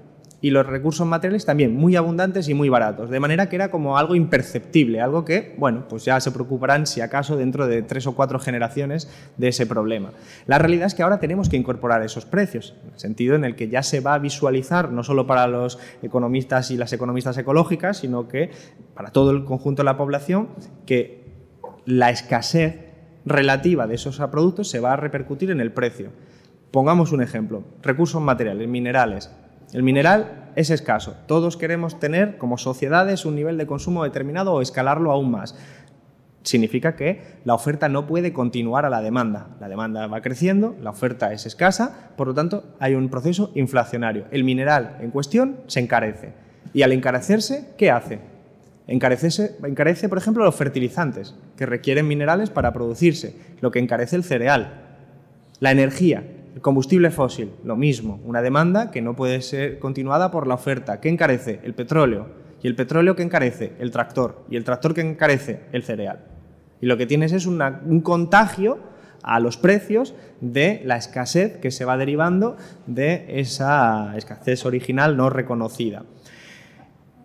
[0.44, 3.98] y los recursos materiales también muy abundantes y muy baratos, de manera que era como
[3.98, 8.14] algo imperceptible, algo que, bueno, pues ya se preocuparán si acaso dentro de tres o
[8.14, 10.12] cuatro generaciones de ese problema.
[10.46, 13.56] La realidad es que ahora tenemos que incorporar esos precios, en el sentido en el
[13.56, 18.00] que ya se va a visualizar, no solo para los economistas y las economistas ecológicas,
[18.00, 18.52] sino que
[18.96, 20.50] para todo el conjunto de la población,
[20.86, 21.24] que
[21.86, 22.82] la escasez
[23.26, 26.10] relativa de esos productos se va a repercutir en el precio.
[26.72, 29.32] Pongamos un ejemplo, recursos materiales, minerales,
[29.74, 31.16] el mineral es escaso.
[31.28, 35.56] Todos queremos tener como sociedades un nivel de consumo determinado o escalarlo aún más.
[36.44, 39.48] Significa que la oferta no puede continuar a la demanda.
[39.60, 44.26] La demanda va creciendo, la oferta es escasa, por lo tanto hay un proceso inflacionario.
[44.30, 46.34] El mineral en cuestión se encarece.
[46.74, 48.20] Y al encarecerse, ¿qué hace?
[48.86, 54.82] encarece, por ejemplo, los fertilizantes, que requieren minerales para producirse, lo que encarece el cereal.
[55.62, 60.46] La energía, El combustible fósil, lo mismo, una demanda que no puede ser continuada por
[60.46, 61.00] la oferta.
[61.00, 61.60] ¿Qué encarece?
[61.64, 62.28] El petróleo.
[62.62, 63.74] ¿Y el petróleo qué encarece?
[63.80, 64.46] El tractor.
[64.50, 65.62] ¿Y el tractor qué encarece?
[65.72, 66.20] El cereal.
[66.80, 68.80] Y lo que tienes es un contagio
[69.24, 75.30] a los precios de la escasez que se va derivando de esa escasez original no
[75.30, 76.04] reconocida.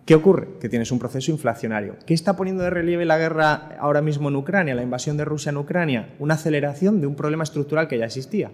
[0.05, 0.47] ¿Qué ocurre?
[0.59, 1.97] Que tienes un proceso inflacionario.
[2.07, 5.51] ¿Qué está poniendo de relieve la guerra ahora mismo en Ucrania, la invasión de Rusia
[5.51, 6.15] en Ucrania?
[6.17, 8.49] Una aceleración de un problema estructural que ya existía.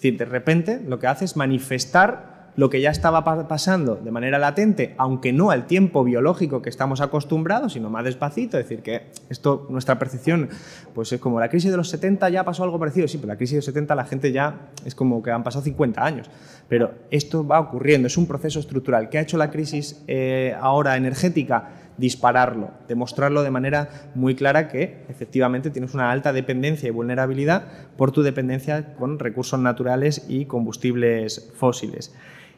[0.00, 4.38] Decir, de repente lo que hace es manifestar lo que ya estaba pasando de manera
[4.38, 9.10] latente, aunque no al tiempo biológico que estamos acostumbrados, sino más despacito, es decir, que
[9.28, 10.48] esto, nuestra percepción,
[10.94, 13.36] pues es como la crisis de los 70 ya pasó algo parecido, sí, pero la
[13.36, 16.30] crisis de los 70 la gente ya es como que han pasado 50 años,
[16.66, 19.10] pero esto va ocurriendo, es un proceso estructural.
[19.10, 21.68] ¿Qué ha hecho la crisis eh, ahora energética?
[22.00, 27.64] Dispararlo, demostrarlo de manera muy clara que efectivamente tienes una alta dependencia y vulnerabilidad
[27.96, 32.14] por tu dependencia con recursos naturales y combustibles fósiles.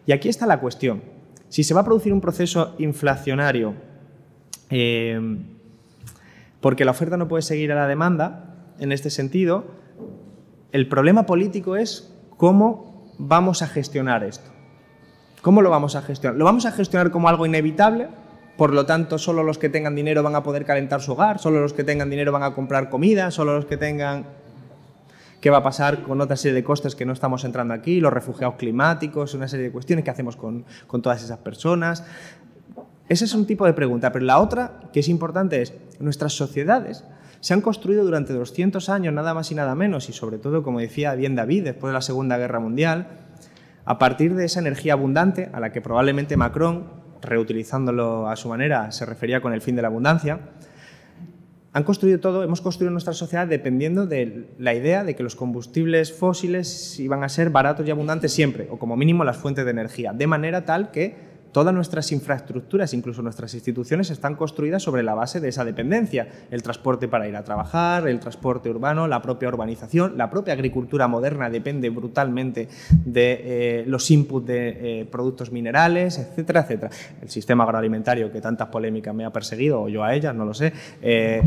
[0.06, 1.02] Y aquí está la cuestión.
[1.48, 3.74] Si se va a producir un proceso inflacionario
[4.70, 5.20] eh,
[6.60, 9.66] porque la oferta no puede seguir a la demanda, en este sentido,
[10.70, 14.50] el problema político es cómo vamos a gestionar esto.
[15.42, 16.38] ¿Cómo lo vamos a gestionar?
[16.38, 18.08] ¿Lo vamos a gestionar como algo inevitable?
[18.56, 21.60] Por lo tanto, solo los que tengan dinero van a poder calentar su hogar, solo
[21.60, 24.26] los que tengan dinero van a comprar comida, solo los que tengan
[25.42, 28.12] qué va a pasar con otra serie de costes que no estamos entrando aquí, los
[28.12, 30.64] refugiados climáticos, una serie de cuestiones, qué hacemos con,
[31.02, 32.04] todas esas personas.
[33.08, 37.04] Ese es un tipo de pregunta, pero la otra que es importante es, nuestras sociedades
[37.40, 40.78] se han construido durante 200 años, nada más y nada menos, y sobre todo, como
[40.78, 43.08] decía bien David, después de la Segunda Guerra Mundial,
[43.84, 48.92] a partir de esa energía abundante, a la que probablemente Macron, reutilizándolo a su manera,
[48.92, 50.40] se refería con el fin de la abundancia,
[51.74, 56.12] han construido todo, hemos construido nuestra sociedad dependiendo de la idea de que los combustibles
[56.12, 60.12] fósiles iban a ser baratos y abundantes siempre, o como mínimo las fuentes de energía,
[60.12, 65.38] de manera tal que todas nuestras infraestructuras, incluso nuestras instituciones, están construidas sobre la base
[65.38, 66.26] de esa dependencia.
[66.50, 71.06] El transporte para ir a trabajar, el transporte urbano, la propia urbanización, la propia agricultura
[71.08, 72.68] moderna depende brutalmente
[73.04, 76.90] de eh, los inputs de eh, productos minerales, etcétera, etcétera.
[77.20, 80.54] El sistema agroalimentario que tantas polémicas me ha perseguido, o yo a ellas, no lo
[80.54, 80.72] sé.
[81.02, 81.42] Eh,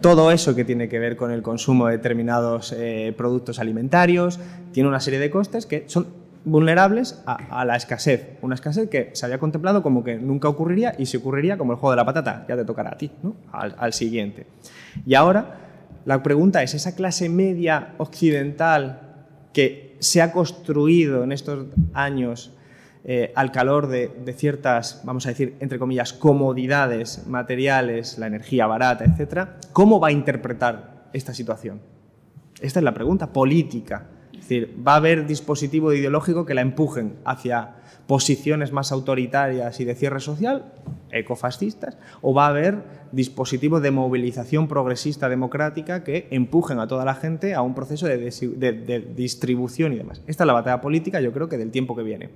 [0.00, 2.74] todo eso que tiene que ver con el consumo de determinados
[3.16, 4.38] productos alimentarios
[4.72, 8.38] tiene una serie de costes que son vulnerables a, la escasez.
[8.42, 11.78] Una escasez que se había contemplado como que nunca ocurriría y si ocurriría como el
[11.78, 13.10] juego de la patata, ya te tocará a ti,
[13.52, 14.46] al, siguiente.
[15.06, 15.56] Y ahora
[16.04, 19.00] la pregunta es, ¿esa clase media occidental
[19.52, 22.52] que se ha construido en estos años
[23.06, 28.66] eh, al calor de, de, ciertas, vamos a decir, entre comillas, comodidades materiales, la energía
[28.66, 31.80] barata, etcétera, ¿cómo va a interpretar esta situación?
[32.60, 34.06] Esta es la pregunta política
[34.44, 37.76] es decir, va a haber dispositivo ideológico que la empujen hacia
[38.06, 40.70] posiciones más autoritarias y de cierre social,
[41.10, 47.14] ecofascistas, o va a haber dispositivos de movilización progresista democrática que empujen a toda la
[47.14, 50.20] gente a un proceso de, de distribución y demás.
[50.26, 52.28] Esta es la batalla política, yo creo que del tiempo que viene.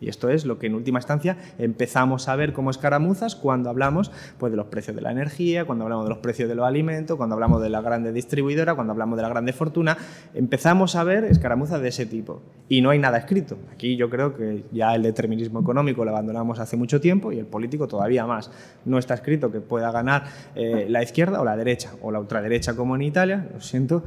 [0.00, 4.12] Y esto es lo que en última instancia empezamos a ver como escaramuzas cuando hablamos
[4.38, 7.16] pues, de los precios de la energía, cuando hablamos de los precios de los alimentos,
[7.16, 9.96] cuando hablamos de la grande distribuidora, cuando hablamos de la grande fortuna.
[10.34, 12.42] Empezamos a ver escaramuzas de ese tipo.
[12.68, 13.56] Y no hay nada escrito.
[13.72, 17.46] Aquí yo creo que ya el determinismo económico lo abandonamos hace mucho tiempo y el
[17.46, 18.50] político todavía más.
[18.84, 22.74] No está escrito que pueda ganar eh, la izquierda o la derecha, o la ultraderecha
[22.74, 24.04] como en Italia, lo siento,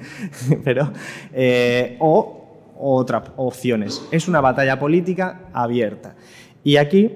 [0.64, 0.92] pero...
[1.32, 2.43] Eh, o
[2.78, 4.06] otras opciones.
[4.10, 6.16] Es una batalla política abierta.
[6.62, 7.10] Y aquí,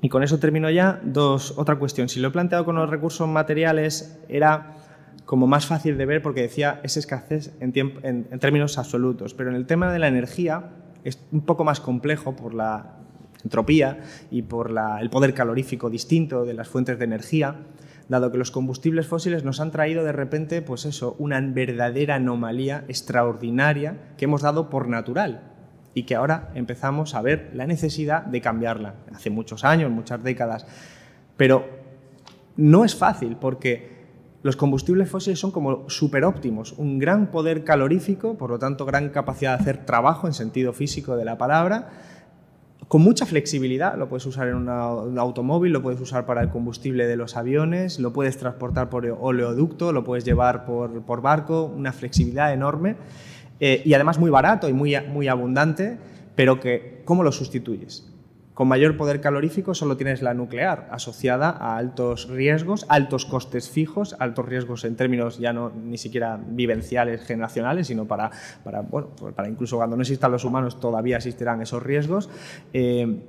[0.00, 2.08] y con eso termino ya, dos, otra cuestión.
[2.08, 4.74] Si lo he planteado con los recursos materiales, era
[5.24, 9.56] como más fácil de ver porque decía es escasez en, en, términos absolutos, pero en
[9.56, 10.70] el tema de la energía
[11.04, 12.94] es un poco más complejo por la
[13.44, 14.00] entropía
[14.30, 17.56] y por el poder calorífico distinto de las fuentes de energía
[18.08, 22.84] dado que los combustibles fósiles nos han traído de repente, pues eso, una verdadera anomalía
[22.88, 25.52] extraordinaria que hemos dado por natural
[25.94, 28.94] y que ahora empezamos a ver la necesidad de cambiarla.
[29.14, 30.66] Hace muchos años, muchas décadas.
[31.36, 31.66] Pero
[32.56, 33.98] no es fácil porque
[34.42, 39.56] los combustibles fósiles son como superóptimos, un gran poder calorífico, por lo tanto gran capacidad
[39.56, 41.90] de hacer trabajo en sentido físico de la palabra,
[42.88, 43.96] con mucha flexibilidad.
[43.96, 48.00] Lo puedes usar en un automóvil, lo puedes usar para el combustible de los aviones,
[48.00, 52.96] lo puedes transportar por oleoducto, lo puedes llevar por, barco, una flexibilidad enorme
[53.60, 55.98] eh, y además muy barato y muy, muy abundante,
[56.34, 58.10] pero que ¿cómo lo sustituyes?
[58.58, 64.16] Con mayor poder calorífico solo tienes la nuclear, asociada a altos riesgos, altos costes fijos,
[64.18, 68.32] altos riesgos en términos ya no ni siquiera vivenciales, generacionales, sino para,
[68.64, 72.30] para, bueno, pues para incluso cuando no existan los humanos todavía existirán esos riesgos.
[72.72, 73.20] Eh,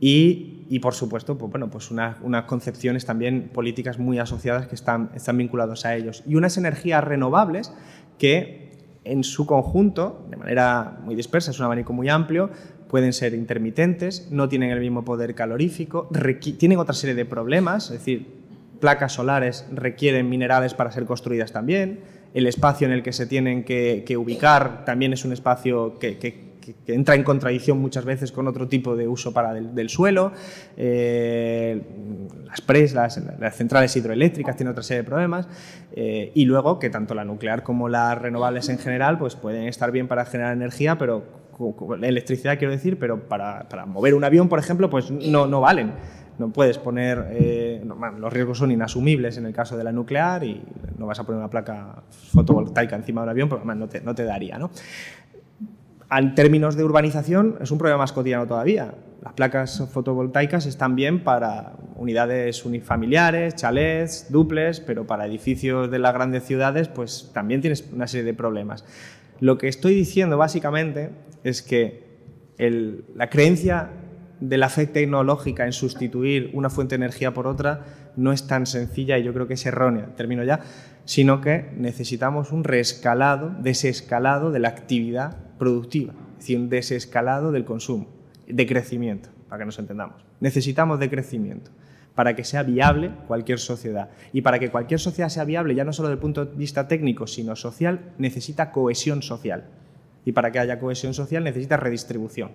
[0.00, 5.38] y, por supuesto, pues, bueno, pues unas concepciones también políticas muy asociadas que están, están
[5.84, 6.24] a ellos.
[6.26, 7.72] Y unas energías renovables
[8.18, 8.66] que
[9.04, 12.50] en su conjunto, de manera muy dispersa, es un abanico muy amplio,
[12.88, 16.08] pueden ser intermitentes, no tienen el mismo poder calorífico,
[16.58, 18.26] tienen otra serie de problemas, es decir,
[18.80, 22.00] placas solares requieren minerales para ser construidas también,
[22.34, 26.44] el espacio en el que se tienen que, ubicar también es un espacio que,
[26.88, 30.32] entra en contradicción muchas veces con otro tipo de uso para del, suelo,
[30.76, 31.80] eh,
[32.44, 35.48] las presas, las, centrales hidroeléctricas tienen otra serie de problemas,
[35.92, 39.92] eh, y luego que tanto la nuclear como las renovables en general pues pueden estar
[39.92, 41.45] bien para generar energía, pero
[42.02, 45.92] electricidad quiero decir, pero para, para, mover un avión, por ejemplo, pues no, no valen.
[46.38, 47.82] No puedes poner, eh,
[48.18, 50.62] los riesgos son inasumibles en el caso de la nuclear y
[50.98, 54.14] no vas a poner una placa fotovoltaica encima de un avión, porque no te, no
[54.14, 54.58] te daría.
[54.58, 54.70] ¿no?
[56.10, 58.94] En términos de urbanización es un problema más cotidiano todavía.
[59.22, 66.14] Las placas fotovoltaicas están bien para unidades unifamiliares, chalets, duples, pero para edificios de las
[66.14, 68.84] grandes ciudades pues también tienes una serie de problemas.
[69.40, 71.10] Lo que estoy diciendo básicamente
[71.44, 72.06] es que
[72.58, 73.90] la creencia
[74.40, 77.84] de la fe tecnológica en sustituir una fuente de energía por otra
[78.16, 80.60] no es tan sencilla y yo creo que es errónea, termino ya,
[81.04, 87.64] sino que necesitamos un reescalado, desescalado de la actividad productiva, es decir, un desescalado del
[87.64, 88.08] consumo,
[88.46, 90.24] de crecimiento, para que nos entendamos.
[90.40, 91.70] Necesitamos de crecimiento
[92.16, 94.08] para que sea viable cualquier sociedad.
[94.32, 96.88] Y para que cualquier sociedad sea viable, ya no solo desde el punto de vista
[96.88, 99.64] técnico, sino social, necesita cohesión social.
[100.24, 102.50] Y para que haya cohesión social necesita redistribución.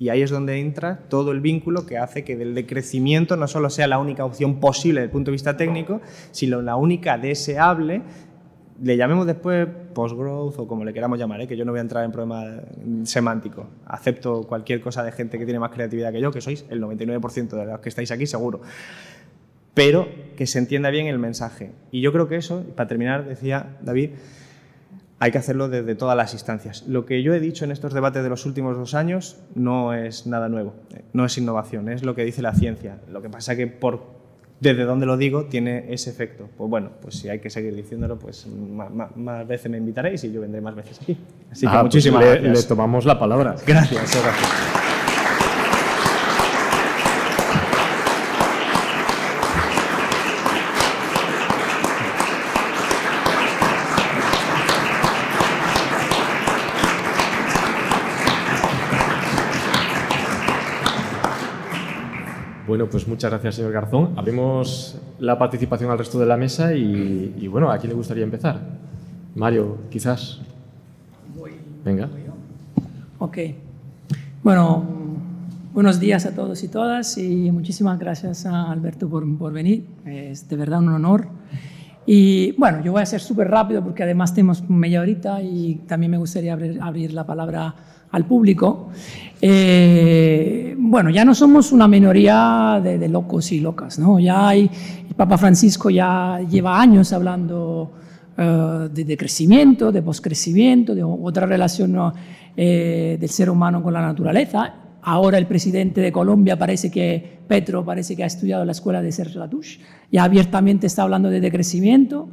[0.00, 3.70] Y ahí es donde entra todo el vínculo que hace que el decrecimiento no solo
[3.70, 6.00] sea la única opción posible desde el punto de vista técnico,
[6.32, 8.02] sino la única deseable
[8.82, 11.48] le llamemos después post-growth o como le queramos llamar, ¿eh?
[11.48, 12.44] que yo no voy a entrar en problema
[13.04, 13.66] semántico.
[13.86, 17.48] Acepto cualquier cosa de gente que tiene más creatividad que yo, que sois el 99%
[17.48, 18.60] de los que estáis aquí, seguro.
[19.74, 21.72] Pero que se entienda bien el mensaje.
[21.90, 24.10] Y yo creo que eso, para terminar, decía David,
[25.20, 26.86] hay que hacerlo desde todas las instancias.
[26.86, 30.26] Lo que yo he dicho en estos debates de los últimos dos años no es
[30.26, 33.00] nada nuevo, eh, no es innovación, es lo que dice la ciencia.
[33.10, 34.17] Lo que pasa es que por
[34.60, 36.48] desde donde lo digo tiene ese efecto.
[36.56, 40.40] Pues bueno, pues si hay que seguir diciéndolo, pues más, veces me invitaréis y yo
[40.40, 41.16] vendré más veces aquí.
[41.50, 42.62] Así que ah, pues muchísimas gracias.
[42.62, 43.56] Le tomamos la palabra.
[43.66, 44.87] Gracias, gracias.
[62.68, 64.12] Bueno, pues muchas gracias, señor Garzón.
[64.16, 68.60] Abrimos la participación al resto de la mesa y, bueno, ¿a quién le gustaría empezar?
[69.34, 70.42] Mario, quizás.
[71.82, 72.10] Venga.
[73.20, 73.38] Ok.
[74.42, 74.84] Bueno,
[75.72, 79.86] buenos días a todos y todas y muchísimas gracias a Alberto por, por venir.
[80.04, 81.26] Es de verdad un honor.
[82.10, 86.12] Y bueno, yo voy a ser súper rápido porque además tenemos media horita y también
[86.12, 87.74] me gustaría abrir, la palabra
[88.10, 88.88] al público.
[89.42, 94.18] Eh, bueno, ya no somos una minoría de, locos y locas, ¿no?
[94.18, 94.70] Ya hay,
[95.06, 97.92] el Papa Francisco ya lleva años hablando
[98.38, 101.94] eh, de, crecimiento, de poscrecimiento, de otra relación
[102.56, 104.87] eh, del ser humano con la naturaleza.
[105.02, 109.12] Ahora el presidente de Colombia parece que, Petro, parece que ha estudiado la escuela de
[109.12, 109.80] Serge Latouche,
[110.10, 112.28] ya abiertamente está hablando de decrecimiento.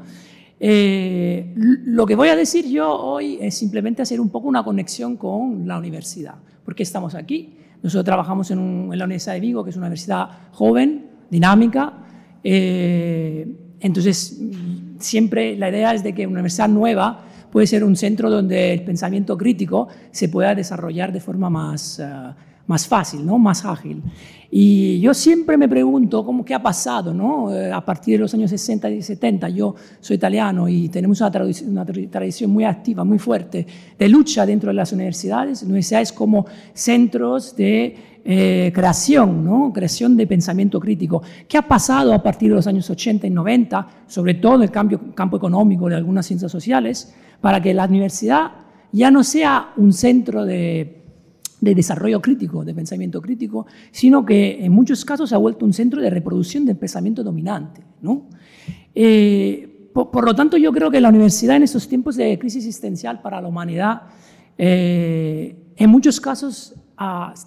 [0.60, 5.18] Eh, lo que voy a decir yo hoy es simplemente hacer un poco una conexión
[5.18, 6.36] con la universidad.
[6.64, 7.58] ¿Por qué estamos aquí?
[7.84, 11.94] Nosotros trabajamos en, la Universidad de Vigo, que es una universidad joven, dinámica.
[12.44, 14.42] Eh, entonces,
[15.00, 18.84] siempre la idea es de que una universidad nueva puede ser un centro donde el
[18.84, 22.00] pensamiento crítico se pueda desarrollar de forma más...
[22.00, 22.06] Eh,
[22.68, 23.38] más fácil, ¿no?
[23.38, 24.02] más ágil.
[24.50, 27.54] Y yo siempre me pregunto cómo qué ha pasado, ¿no?
[27.54, 31.32] Eh, a partir de los años 60 y 70, yo soy italiano y tenemos una
[31.32, 36.46] tradición, una tradición muy activa, muy fuerte de lucha dentro de las universidades, universidades como
[36.74, 39.72] centros de eh, creación, ¿no?
[39.74, 41.22] creación de pensamiento crítico.
[41.48, 44.72] ¿Qué ha pasado a partir de los años 80 y 90, sobre todo en el
[44.72, 48.52] cambio, campo económico de algunas ciencias sociales, para que la universidad
[48.92, 51.05] ya no sea un centro de
[51.62, 55.74] de desarrollo crítico, de pensamiento crítico, sino que en muchos casos se ha vuelto un
[55.74, 57.82] centro de reproducción del pensamiento dominante.
[58.02, 58.28] ¿no?
[58.94, 63.22] Eh, por, lo tanto, yo creo que la universidad en estos tiempos de crisis existencial
[63.22, 64.02] para la humanidad,
[64.58, 66.76] eh, en muchos casos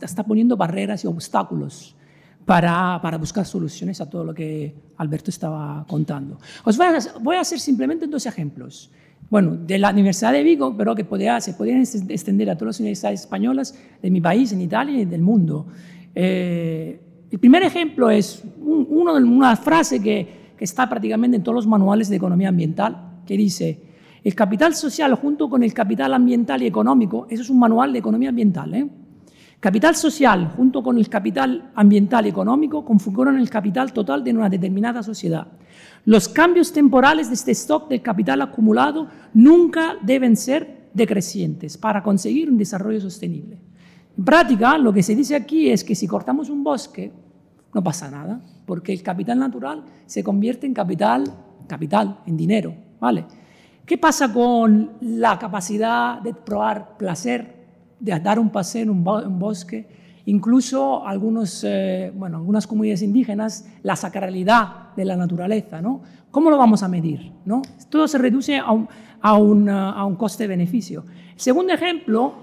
[0.02, 1.96] está poniendo barreras y obstáculos
[2.44, 6.38] para, para, buscar soluciones a todo lo que Alberto estaba contando.
[6.64, 8.90] Os voy a, voy a hacer simplemente dos ejemplos.
[9.30, 12.80] Bueno, de la Universidad de Vigo, pero que podría, se podrían extender a todas las
[12.80, 15.66] universidades españolas de mi país, en Italia y del mundo.
[16.14, 17.00] Eh,
[17.30, 22.16] el primer ejemplo es una frase que, que está prácticamente en todos los manuales de
[22.16, 23.82] economía ambiental, que dice,
[24.24, 27.98] el capital social junto con el capital ambiental y económico, eso es un manual de
[27.98, 28.88] economía ambiental, ¿eh?
[29.60, 34.48] Capital social junto con el capital ambiental y económico configuran el capital total de una
[34.48, 35.48] determinada sociedad.
[36.04, 42.48] Los cambios temporales de este stock de capital acumulado nunca deben ser decrecientes para conseguir
[42.48, 43.58] un desarrollo sostenible.
[44.16, 47.12] En práctica, lo que se dice aquí es que si cortamos un bosque,
[47.74, 51.24] no pasa nada, porque el capital natural se convierte en capital,
[51.66, 53.26] capital, en dinero, ¿vale?
[53.84, 57.57] ¿Qué pasa con la capacidad de probar placer
[58.00, 59.88] de dar un paseo en un, bosque,
[60.26, 65.80] incluso algunos, eh, bueno, algunas comunidades indígenas, la sacralidad de la naturaleza.
[65.80, 66.02] ¿no?
[66.30, 67.32] ¿Cómo lo vamos a medir?
[67.44, 67.62] ¿no?
[67.88, 68.88] Todo se reduce a un,
[69.20, 71.04] a un, a un coste-beneficio.
[71.36, 72.34] Segundo ejemplo,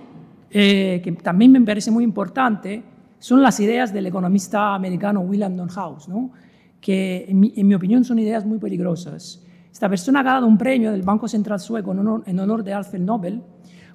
[0.50, 2.84] eh, que también me parece muy importante,
[3.20, 6.32] son las ideas del economista americano William House, ¿no?
[6.80, 9.44] que en mi, en mi, opinión son ideas muy peligrosas.
[9.72, 12.74] Esta persona ha ganado un premio del Banco Central Sueco en honor, en honor de
[12.74, 13.42] Alfred Nobel,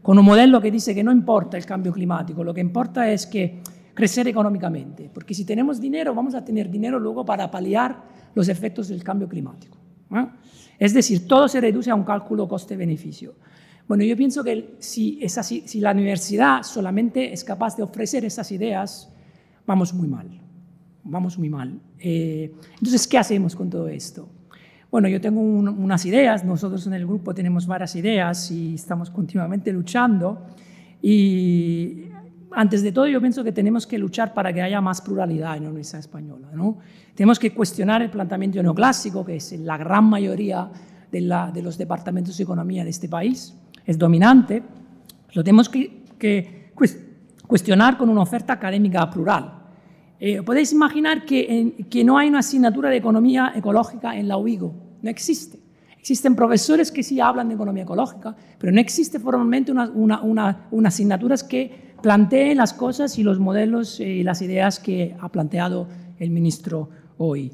[0.03, 3.27] con un modelo que dice que no importa el cambio climático, lo que importa es
[3.27, 3.61] que
[3.95, 8.03] crecer económicamente, porque si tenemos dinero vamos a tener dinero luego para paliar
[8.35, 9.77] los efectos del cambio climático.
[10.79, 13.35] Es decir, todo se reduce a un cálculo coste-beneficio.
[13.87, 15.21] Bueno, yo pienso que si
[15.81, 19.13] la universidad solamente es capaz de ofrecer esas ideas,
[19.67, 20.29] vamos muy mal,
[21.05, 21.81] vamos muy mal.
[21.99, 24.29] Eh, entonces, ¿qué hacemos con todo esto?
[24.91, 29.73] Bueno, yo tengo unas ideas, nosotros en el grupo tenemos varias ideas y estamos continuamente
[29.73, 30.47] luchando.
[31.01, 32.07] Y
[32.51, 35.63] antes de todo, yo pienso que tenemos que luchar para que haya más pluralidad en
[35.63, 36.49] la Universidad Española.
[36.53, 36.79] ¿no?
[37.15, 40.69] Tenemos que cuestionar el planteamiento neoclásico, que es la gran mayoría
[41.13, 43.55] de, la, de los departamentos de economía de este país,
[43.87, 44.61] es dominante.
[45.35, 46.73] Lo tenemos que, que
[47.47, 49.60] cuestionar con una oferta académica plural.
[50.23, 54.75] Eh, podéis imaginar que, que, no hay una asignatura de economía ecológica en la UIGO.
[55.01, 55.59] No existe.
[55.99, 60.89] Existen profesores que sí hablan de economía ecológica, pero no existe formalmente unas una, una,
[60.89, 65.89] asignaturas que planteen las cosas y los modelos eh, y las ideas que ha planteado
[66.19, 67.53] el ministro hoy.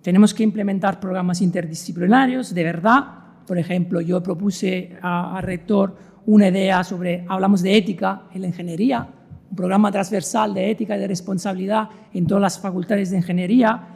[0.00, 3.04] Tenemos que implementar programas interdisciplinarios de verdad.
[3.44, 5.96] Por ejemplo, yo propuse al rector
[6.26, 9.08] una idea sobre, hablamos de ética en la ingeniería,
[9.54, 13.86] un programa transversal de ética y de responsabilidad en todas las facultades de ingeniería.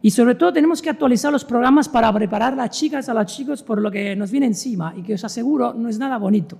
[0.00, 3.26] Y sobre todo tenemos que actualizar los programas para preparar a las chicas, a los
[3.26, 6.56] chicos por lo que nos viene encima y que os aseguro no es nada bonito.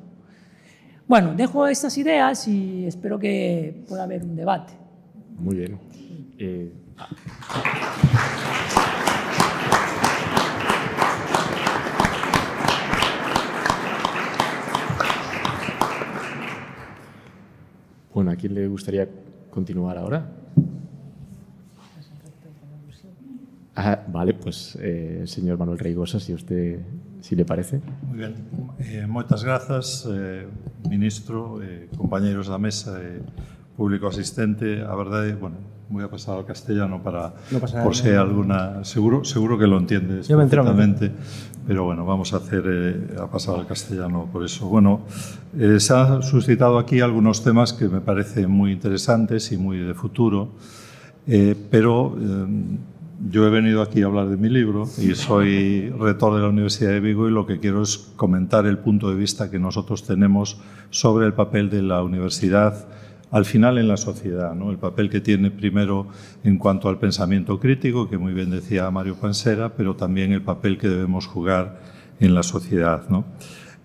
[1.07, 4.73] Bueno, dejo estas ideas y espero que pueda haber un debate.
[5.39, 5.79] Muy bien.
[6.37, 6.73] Eh...
[18.13, 19.09] Bueno, ¿a quién le gustaría
[19.51, 20.27] continuar ahora?
[23.77, 26.81] Ah, vale, pues eh, señor Manuel Reigosa, si usted,
[27.21, 27.81] si le parece.
[28.09, 28.35] Muy bien,
[28.81, 30.47] eh, moitas grazas, eh,
[30.91, 33.23] ministro, eh, compañeiros da mesa, eh,
[33.79, 34.83] público asistente.
[34.83, 35.57] A verdade, bueno,
[35.91, 39.77] voy a pasar al castellano para no por si hay alguna seguro seguro que lo
[39.77, 41.11] entiendes Yo perfectamente
[41.67, 44.69] pero bueno vamos a hacer eh, a pasar al castellano por eso.
[44.69, 45.01] Bueno
[45.59, 49.95] eh, se han suscitado aquí algunos temas que me parecen muy interesantes y muy de
[49.95, 50.51] futuro
[51.27, 52.17] eh, pero
[53.29, 56.91] yo he venido aquí a hablar de mi libro y soy rector de la Universidad
[56.91, 60.59] de Vigo y lo que quiero es comentar el punto de vista que nosotros tenemos
[60.91, 62.87] sobre el papel de la universidad
[63.31, 66.09] al final en la sociedad, el papel que tiene primero
[66.43, 70.79] en cuanto al pensamiento crítico, que muy bien decía Mario Pansera, pero también el papel
[70.79, 71.81] que debemos jugar
[72.19, 73.03] en la sociedad.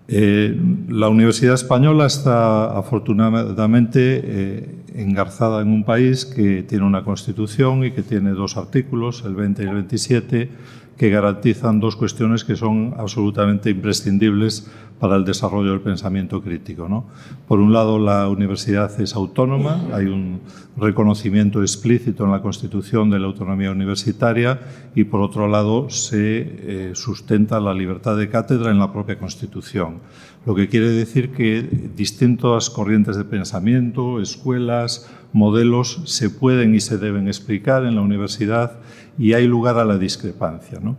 [0.08, 0.56] Eh,
[0.88, 7.90] la Universidad Española está afortunadamente eh, engarzada en un país que tiene una constitución y
[7.90, 10.50] que tiene dos artículos, el 20 y el 27,
[10.96, 16.88] que garantizan dos cuestiones que son absolutamente imprescindibles para el desarrollo del pensamiento crítico.
[16.88, 17.06] ¿no?
[17.46, 20.40] Por un lado, la universidad es autónoma, hay un
[20.76, 24.60] reconocimiento explícito en la Constitución de la autonomía universitaria
[24.94, 30.00] y, por otro lado, se eh, sustenta la libertad de cátedra en la propia Constitución.
[30.46, 31.62] Lo que quiere decir que
[31.96, 38.78] distintas corrientes de pensamiento, escuelas, modelos se pueden y se deben explicar en la universidad
[39.18, 40.78] y hay lugar a la discrepancia.
[40.80, 40.96] ¿no?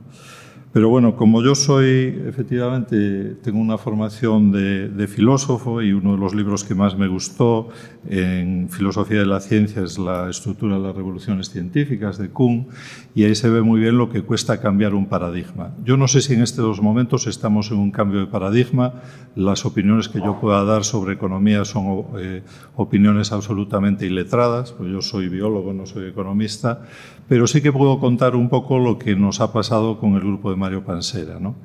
[0.78, 6.36] Pero bueno, como yo soy, efectivamente, tengo una formación de, filósofo y uno de los
[6.36, 7.70] libros que más me gustó
[8.08, 12.68] en filosofía de la ciencia es La estructura de las revoluciones científicas de Kuhn
[13.16, 15.74] y ahí se ve muy bien lo que cuesta cambiar un paradigma.
[15.84, 19.02] Yo no sé si en estos momentos estamos en un cambio de paradigma.
[19.36, 22.44] Las opiniones que yo pueda dar sobre economía son eh,
[22.76, 26.84] opiniones absolutamente iletradas, pues yo soy biólogo, no soy economista,
[27.28, 30.50] pero sí que puedo contar un poco lo que nos ha pasado con el grupo
[30.50, 31.40] de Mario Pansera.
[31.40, 31.56] ¿no?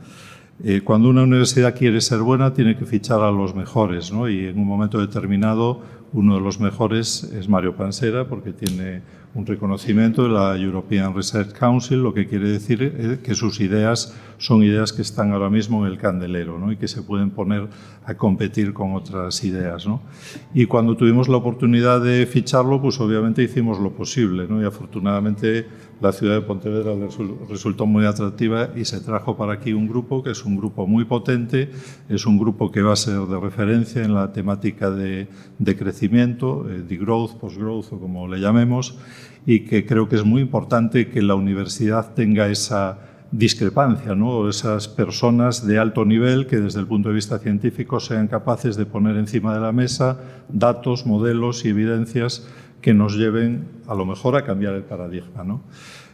[0.65, 4.29] Eh, cuando una universidad quiere ser buena, tiene que fichar a los mejores, ¿no?
[4.29, 5.81] y en un momento determinado
[6.13, 9.03] uno de los mejores es Mario Pansera, porque tiene
[9.35, 14.65] un reconocimiento de la European Research Council, lo que quiere decir que sus ideas son
[14.65, 16.73] ideas que están ahora mismo en el candelero ¿no?
[16.73, 17.69] y que se pueden poner
[18.05, 19.87] a competir con otras ideas.
[19.87, 20.03] ¿no?
[20.53, 24.61] Y cuando tuvimos la oportunidad de ficharlo, pues obviamente hicimos lo posible ¿no?
[24.61, 25.67] y afortunadamente
[26.01, 26.93] la ciudad de Pontevedra
[27.49, 31.05] resultó muy atractiva y se trajo para aquí un grupo que es un grupo muy
[31.05, 31.71] potente,
[32.09, 35.29] es un grupo que va a ser de referencia en la temática de,
[35.61, 38.99] de crecimiento, eh, de growth, post-growth o como le llamemos,
[39.47, 42.99] y que creo que es muy importante que la universidad tenga esa
[43.33, 44.49] discrepancia, ¿no?
[44.49, 48.85] esas personas de alto nivel que desde el punto de vista científico sean capaces de
[48.85, 50.21] poner encima de la mesa
[50.51, 52.47] datos, modelos y evidencias
[52.83, 55.45] que nos lleven a lo mejor a cambiar el paradigma.
[55.45, 55.63] ¿no?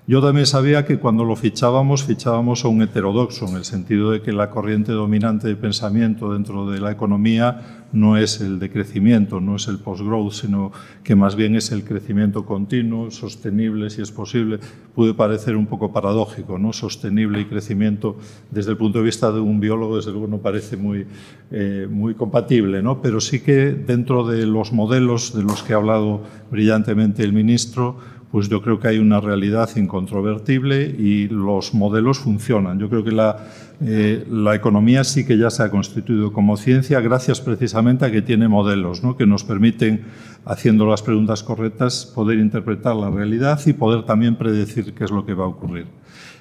[0.09, 4.23] Yo también sabía que cuando lo fichábamos, fichábamos a un heterodoxo, en el sentido de
[4.23, 9.39] que la corriente dominante de pensamiento dentro de la economía no es el de crecimiento,
[9.39, 10.73] no es el post-growth, sino
[11.05, 14.61] que más bien es el crecimiento continuo, sostenible, si es posible.
[14.95, 16.73] Puede parecer un poco paradójico, ¿no?
[16.73, 18.17] Sostenible y crecimiento,
[18.51, 21.07] desde el punto de vista de un biólogo, desde luego no parece muy,
[21.51, 23.03] eh, muy compatible, ¿no?
[23.03, 27.99] Pero sí que dentro de los modelos de los que ha hablado brillantemente el ministro,
[28.31, 32.79] pues yo creo que hay una realidad incontrovertible y los modelos funcionan.
[32.79, 33.49] Yo creo que la,
[33.81, 38.23] eh, la economía sí que ya se ha constituido como ciencia gracias precisamente a que
[38.23, 39.17] tiene modelos ¿no?
[39.17, 40.03] que nos permiten,
[40.45, 45.25] haciendo las preguntas correctas, poder interpretar la realidad y poder también predecir qué es lo
[45.25, 45.87] que va a ocurrir.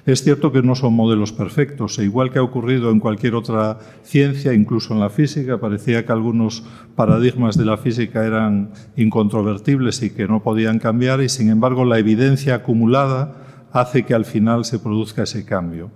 [0.08, 3.78] Es cierto que no son modelos perfectos, e igual que ha ocurrido en cualquier otra
[4.02, 6.64] ciencia, incluso en la física, parecía que algunos
[6.96, 11.98] paradigmas de la física eran incontrovertibles y que no podían cambiar, y sin embargo la
[11.98, 15.90] evidencia acumulada hace que al final se produzca ese cambio.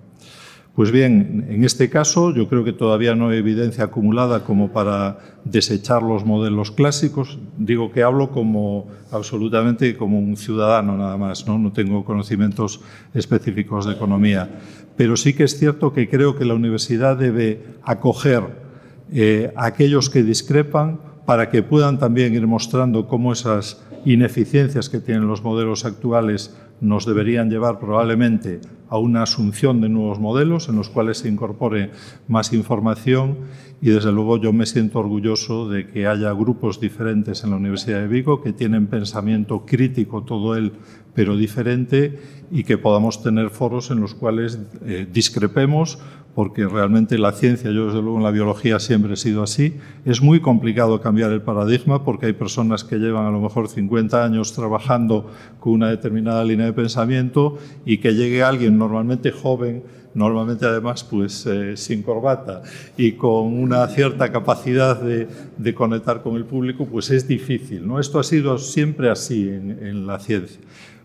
[0.74, 5.18] Pues bien, en este caso yo creo que todavía no hay evidencia acumulada como para
[5.44, 7.38] desechar los modelos clásicos.
[7.58, 12.80] Digo que hablo como absolutamente como un ciudadano nada más, no, no tengo conocimientos
[13.12, 14.48] específicos de economía.
[14.96, 18.42] Pero sí que es cierto que creo que la universidad debe acoger
[19.12, 25.00] eh, a aquellos que discrepan para que puedan también ir mostrando cómo esas ineficiencias que
[25.00, 30.76] tienen los modelos actuales nos deberían llevar probablemente a una asunción de nuevos modelos en
[30.76, 31.90] los cuales se incorpore
[32.26, 33.38] más información
[33.80, 38.00] y desde luego yo me siento orgulloso de que haya grupos diferentes en la Universidad
[38.00, 40.72] de Vigo que tienen pensamiento crítico todo él
[41.14, 42.18] pero diferente
[42.50, 45.98] y que podamos tener foros en los cuales eh, discrepemos
[46.34, 50.22] porque realmente la ciencia, yo desde luego en la biología siempre he sido así, es
[50.22, 54.52] muy complicado cambiar el paradigma porque hay personas que llevan a lo mejor 50 años
[54.52, 59.82] trabajando con una determinada línea de pensamiento y que llegue alguien normalmente joven,
[60.14, 62.62] normalmente además pues eh, sin corbata
[62.96, 67.86] y con una cierta capacidad de, de, conectar con el público, pues es difícil.
[67.86, 68.00] ¿no?
[68.00, 70.60] Esto ha sido siempre así en, en la ciencia.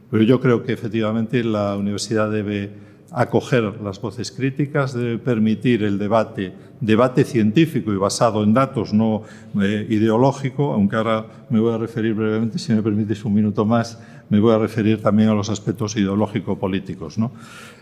[0.10, 2.72] Pero yo creo que efectivamente la universidad debe
[3.12, 9.24] acoger las voces críticas, debe permitir el debate, debate científico y basado en datos, no
[9.62, 14.00] eh, ideológico, aunque ahora me voy a referir brevemente, si me permites un minuto más,
[14.30, 17.18] me voy a referir también a los aspectos ideológico-políticos.
[17.18, 17.32] ¿no?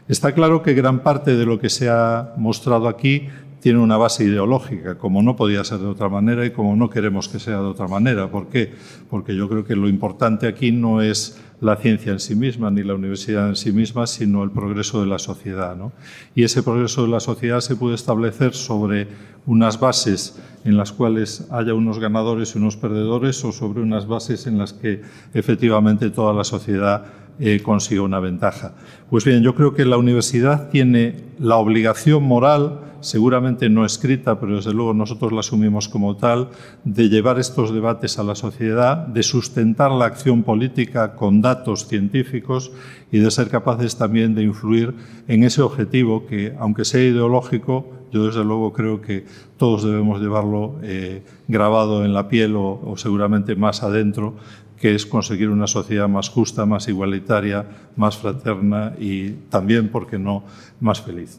[0.07, 3.27] Está claro que gran parte de lo que se ha mostrado aquí
[3.61, 7.27] tiene una base ideológica, como no podía ser de otra manera y como no queremos
[7.27, 8.29] que sea de otra manera.
[8.29, 8.71] ¿Por qué?
[9.09, 12.83] Porque yo creo que lo importante aquí no es la ciencia en sí misma ni
[12.83, 15.75] la universidad en sí misma, sino el progreso de la sociedad.
[15.75, 15.91] ¿no?
[16.35, 19.07] Y ese progreso de la sociedad se puede establecer sobre
[19.47, 24.45] unas bases en las cuales haya unos ganadores y unos perdedores o sobre unas bases
[24.47, 25.01] en las que
[25.33, 27.05] efectivamente toda la sociedad
[27.39, 28.73] eh, consiga una ventaja.
[29.09, 34.55] Pues bien, yo creo que la universidad tiene la obligación moral seguramente no escrita, pero
[34.55, 36.49] desde luego nosotros la asumimos como tal,
[36.83, 42.71] de llevar estos debates a la sociedad, de sustentar la acción política con datos científicos
[43.11, 44.95] y de ser capaces también de influir
[45.27, 49.25] en ese objetivo que, aunque sea ideológico, yo desde luego creo que
[49.57, 54.35] todos debemos llevarlo eh, grabado en la piel o, o seguramente más adentro,
[54.79, 57.65] que es conseguir una sociedad más justa, más igualitaria,
[57.95, 60.43] más fraterna y también, ¿por qué no?,
[60.79, 61.37] más feliz.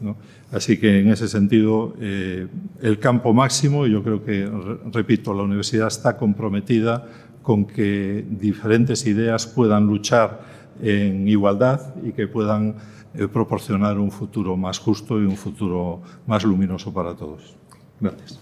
[0.51, 2.47] Así que en ese sentido, eh,
[2.81, 4.49] el campo máximo, yo creo que,
[4.91, 7.07] repito, la universidad está comprometida
[7.43, 10.41] con que diferentes ideas puedan luchar
[10.81, 12.75] en igualdad y que puedan
[13.13, 17.55] eh, proporcionar un futuro más justo y un futuro más luminoso para todos.
[17.99, 18.39] Gracias.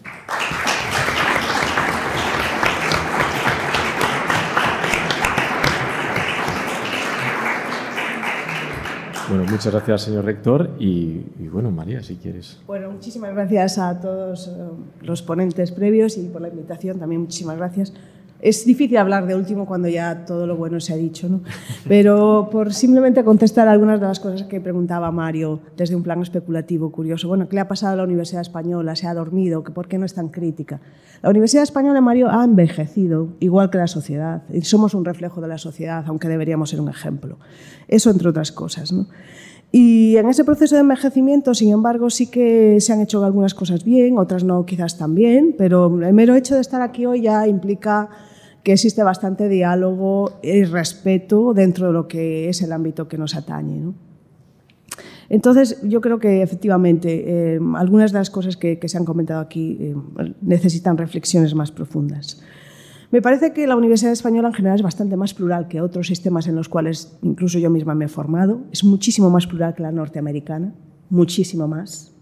[9.27, 10.69] Bueno, muchas gracias, señor rector.
[10.77, 12.59] Y, bueno, María, si quieres.
[12.67, 14.51] Bueno, muchísimas gracias a todos eh,
[15.01, 16.99] los ponentes previos y por la invitación.
[16.99, 17.91] También muchísimas gracias
[18.41, 21.41] es difícil hablar de último cuando ya todo lo bueno se ha dicho, ¿no?
[21.87, 26.91] pero por simplemente contestar algunas de las cosas que preguntaba Mario desde un plano especulativo,
[26.91, 27.27] curioso.
[27.27, 28.95] Bueno, ¿qué le ha pasado a la Universidad Española?
[28.95, 29.63] ¿Se ha dormido?
[29.63, 30.81] ¿Por qué no es tan crítica?
[31.21, 34.43] La Universidad Española, Mario, ha envejecido, igual que la sociedad.
[34.51, 37.39] Y somos un reflejo de la sociedad, aunque deberíamos ser un ejemplo.
[37.87, 38.91] Eso entre otras cosas.
[38.91, 39.07] ¿no?
[39.77, 43.83] Y en ese proceso de envejecimiento, sin embargo, sí que se han hecho algunas cosas
[43.83, 47.45] bien, otras no quizás tan bien, pero el mero hecho de estar aquí hoy ya
[47.45, 48.07] implica
[48.63, 53.35] que existe bastante diálogo y respeto dentro de lo que es el ámbito que nos
[53.35, 53.91] atañe.
[55.27, 59.77] Entonces, yo creo que efectivamente eh, algunas de las cosas que, se han comentado aquí
[59.81, 59.95] eh,
[60.41, 62.41] necesitan reflexiones más profundas.
[63.11, 66.47] Me parece que la Universidad Española en general es bastante más plural que otros sistemas
[66.47, 68.61] en los cuales incluso yo misma me he formado.
[68.71, 70.73] Es muchísimo más plural que la norteamericana,
[71.09, 72.13] muchísimo más.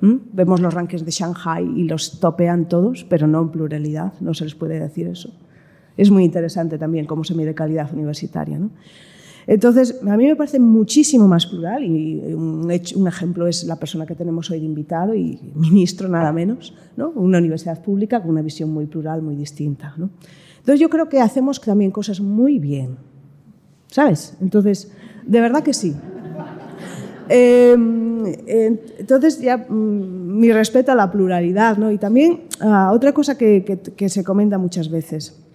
[0.00, 0.16] ¿Mm?
[0.32, 4.44] Vemos los rankings de Shanghai y los topean todos, pero no en pluralidad, no se
[4.44, 5.32] les puede decir eso
[5.96, 8.58] es muy interesante también cómo se mide calidad universitaria.
[8.58, 8.70] ¿no?
[9.46, 14.04] Entonces, a mí me parece muchísimo más plural y un, un, ejemplo es la persona
[14.04, 17.10] que tenemos hoy de invitado y ministro nada menos, ¿no?
[17.10, 19.94] una universidad pública con una visión muy plural, muy distinta.
[19.96, 20.10] ¿no?
[20.58, 22.96] Entonces, yo creo que hacemos también cosas muy bien,
[23.86, 24.36] ¿sabes?
[24.40, 24.90] Entonces,
[25.24, 25.94] de verdad que sí.
[27.28, 31.90] Em, entonces, ya mm, mi respeto a la pluralidad, ¿no?
[31.92, 33.64] Y también a otra cosa que,
[33.96, 35.45] que se comenta muchas veces.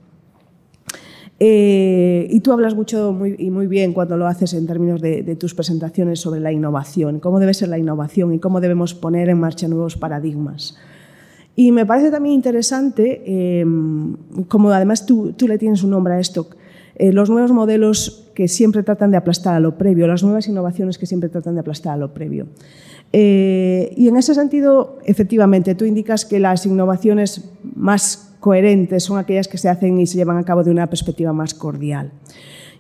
[1.43, 5.55] Eh, y tú hablas mucho y muy bien cuando lo haces en términos de, tus
[5.55, 9.67] presentaciones sobre la innovación, cómo debe ser la innovación y cómo debemos poner en marcha
[9.67, 10.77] nuevos paradigmas.
[11.55, 13.65] Y me parece también interesante, eh,
[14.49, 16.47] como además tú, le tienes un nombre a esto,
[16.93, 20.99] eh, los nuevos modelos que siempre tratan de aplastar a lo previo, las nuevas innovaciones
[20.99, 22.49] que siempre tratan de aplastar a lo previo.
[23.13, 29.57] y en ese sentido, efectivamente, tú indicas que las innovaciones más coherentes son aquellas que
[29.57, 32.11] se hacen y se llevan a cabo de una perspectiva más cordial.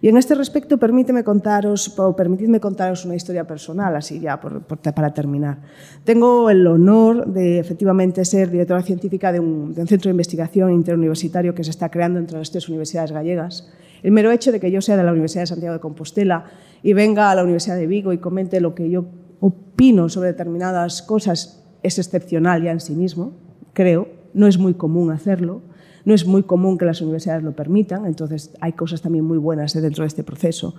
[0.03, 5.13] Y en este respecto, permíteme contaros, o permitidme contaros una historia personal, así ya para
[5.13, 5.59] terminar.
[6.03, 10.71] Tengo el honor de efectivamente ser directora científica de un, de un, centro de investigación
[10.71, 13.71] interuniversitario que se está creando entre las tres universidades gallegas.
[14.01, 16.45] El mero hecho de que yo sea de la Universidad de Santiago de Compostela
[16.81, 19.05] y venga a la Universidad de Vigo y comente lo que yo
[19.39, 23.33] opino sobre determinadas cosas es excepcional ya en sí mismo,
[23.73, 25.61] creo, no es muy común hacerlo,
[26.05, 29.73] no es muy común que las universidades lo permitan, entonces hay cosas también muy buenas
[29.73, 30.75] dentro de este proceso.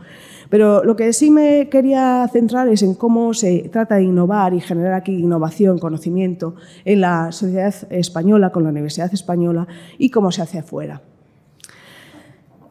[0.51, 4.61] Pero lo que sí me quería centrar es en cómo se trata de innovar y
[4.61, 9.67] generar aquí innovación, conocimiento en la sociedad española, con la Universidad Española
[9.99, 11.03] y cómo se hace afuera.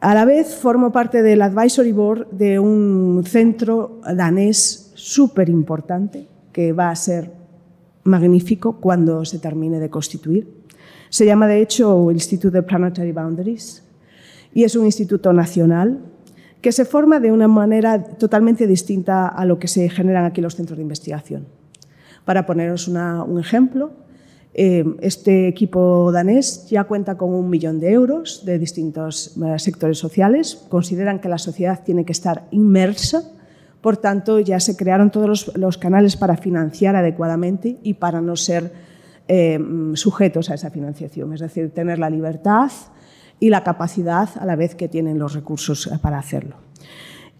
[0.00, 6.72] A la vez formo parte del advisory board de un centro danés súper importante que
[6.72, 7.30] va a ser
[8.04, 10.61] magnífico cuando se termine de constituir
[11.12, 13.82] se llama, de hecho, Instituto de Planetary Boundaries
[14.54, 15.98] y es un instituto nacional
[16.62, 20.56] que se forma de una manera totalmente distinta a lo que se generan aquí los
[20.56, 21.44] centros de investigación.
[22.24, 23.90] Para poneros un ejemplo,
[24.54, 29.98] eh, este equipo danés ya cuenta con un millón de euros de distintos eh, sectores
[29.98, 30.64] sociales.
[30.70, 33.22] Consideran que la sociedad tiene que estar inmersa,
[33.82, 38.91] por tanto ya se crearon todos los canales para financiar adecuadamente y para no ser
[39.28, 39.58] eh,
[39.94, 42.70] sujetos a esa financiación, es decir, tener la libertad
[43.38, 46.56] y la capacidad a la vez que tienen los recursos eh, para hacerlo.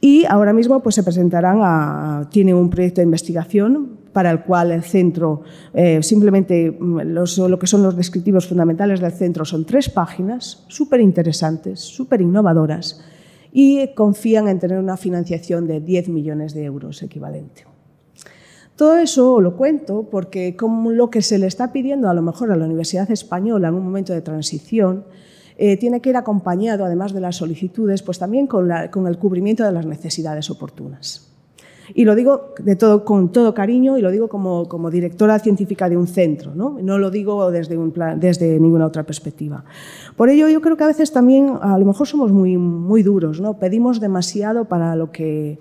[0.00, 4.82] Y ahora mismo pues, se presentarán a, un proyecto de investigación para el cual el
[4.82, 10.64] centro, eh, simplemente mm, lo que son los descriptivos fundamentales del centro son tres páginas,
[10.66, 13.00] súper interesantes, súper innovadoras,
[13.52, 17.71] y confían en tener una financiación de 10 millones de euros equivalente.
[18.76, 22.50] Todo eso lo cuento porque como lo que se le está pidiendo a lo mejor
[22.50, 25.04] a la Universidad Española en un momento de transición
[25.58, 29.72] eh, tiene que ir acompañado, además de las solicitudes, pues también con, el cubrimiento de
[29.72, 31.28] las necesidades oportunas.
[31.94, 35.90] Y lo digo de todo, con todo cariño y lo digo como, como directora científica
[35.90, 36.78] de un centro, ¿no?
[36.82, 37.76] no lo digo desde,
[38.16, 39.64] desde ninguna otra perspectiva.
[40.16, 43.40] Por ello, yo creo que a veces también, a lo mejor somos muy, muy duros,
[43.40, 43.58] ¿no?
[43.58, 45.58] pedimos demasiado para lo que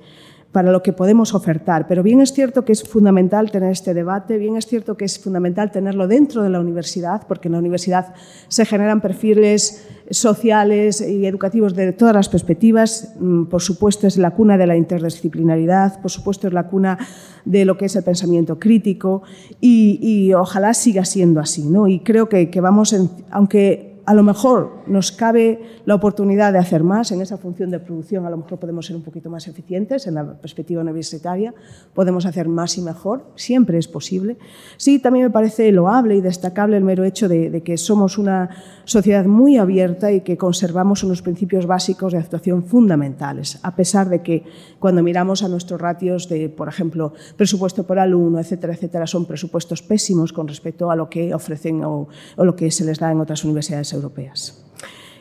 [0.51, 1.87] para lo que podemos ofertar.
[1.87, 5.19] Pero bien es cierto que es fundamental tener este debate, bien es cierto que es
[5.19, 8.13] fundamental tenerlo dentro de la universidad, porque en la universidad
[8.47, 13.13] se generan perfiles sociales y educativos de todas las perspectivas.
[13.19, 16.97] Mm, por supuesto, es la cuna de la interdisciplinaridad, por supuesto, es la cuna
[17.45, 19.23] de lo que es el pensamiento crítico
[19.61, 21.63] y, ojalá siga siendo así.
[21.63, 21.87] ¿no?
[21.87, 26.59] Y creo que, que vamos, en, aunque a lo mejor nos cabe la oportunidad de
[26.59, 29.47] hacer más en esa función de producción, a lo mejor podemos ser un poquito más
[29.47, 31.53] eficientes en la perspectiva universitaria,
[31.93, 34.37] podemos hacer más y mejor, siempre es posible.
[34.77, 38.49] Sí, también me parece loable y destacable el mero hecho de, que somos una
[38.85, 44.21] sociedad muy abierta y que conservamos unos principios básicos de actuación fundamentales, a pesar de
[44.21, 44.43] que
[44.79, 49.81] cuando miramos a nuestros ratios de, por ejemplo, presupuesto por alumno, etcétera, etcétera, son presupuestos
[49.81, 53.43] pésimos con respecto a lo que ofrecen o, lo que se les da en otras
[53.43, 54.57] universidades europeas.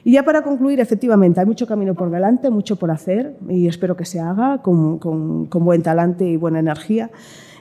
[0.04, 3.96] Y ya para concluir, efectivamente, hay mucho camino por delante, mucho por hacer y espero
[3.96, 4.98] que se haga con,
[5.50, 7.10] buen talante y buena energía.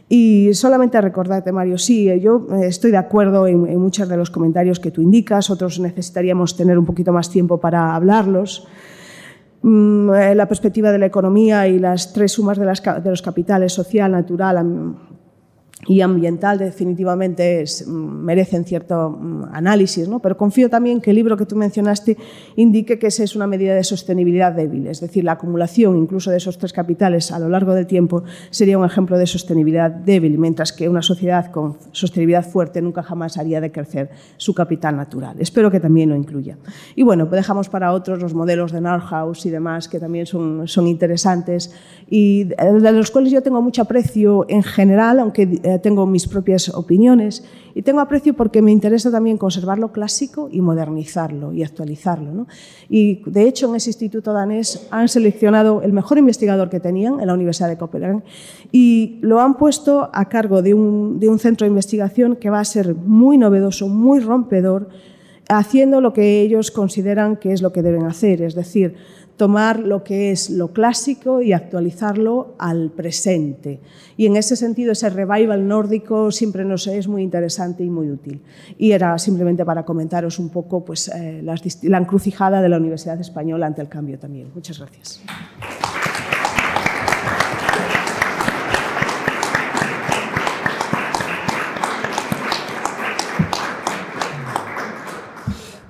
[0.08, 4.80] Y solamente recordarte, Mario, sí, yo estoy de acuerdo en, en, muchos de los comentarios
[4.80, 8.68] que tú indicas, otros necesitaríamos tener un poquito más tiempo para hablarlos.
[9.62, 13.74] Mm, eh, la perspectiva de la economía y las tres sumas de, de los capitales
[13.74, 14.96] social, natural,
[15.88, 20.20] y ambiental definitivamente es, mm, merecen cierto mm, análisis, ¿no?
[20.20, 22.18] pero confío también que el libro que tú mencionaste
[22.58, 26.38] indique que esa es una medida de sostenibilidad débil, es decir, la acumulación incluso de
[26.38, 30.74] esos tres capitales a lo largo del tiempo sería un ejemplo de sostenibilidad débil, mientras
[30.74, 35.38] que una sociedad con sostenibilidad fuerte nunca jamás haría decrecer su capital natural.
[35.40, 36.58] Espero que también lo incluya.
[36.96, 40.88] Y bueno, dejamos para otros los modelos de Nordhaus y demás que también son, son
[40.88, 41.72] interesantes
[42.10, 47.44] y de los cuales yo tengo mucho aprecio en general, aunque tengo mis propias opiniones
[47.76, 52.48] y tengo aprecio porque me interesa también conservar lo clásico y modernizarlo y actualizarlo.
[52.90, 57.28] Y de hecho en ese instituto danés han seleccionado el mejor investigador que tenían en
[57.28, 58.24] la Universidad de Copenhague
[58.72, 62.60] y lo han puesto a cargo de un, de un centro de investigación que va
[62.60, 64.90] a ser muy novedoso, muy rompedor,
[65.50, 68.96] haciendo lo que ellos consideran que es lo que deben hacer, es decir,
[69.40, 73.80] tomar lo que es lo clásico y actualizarlo al presente.
[74.18, 78.42] Y en ese sentido, ese revival nórdico siempre nos es muy interesante y muy útil.
[78.78, 83.66] Y era simplemente para comentaros un poco pues, eh, la encrucijada de la Universidad Española
[83.66, 84.52] ante el cambio también.
[84.54, 85.22] Muchas gracias.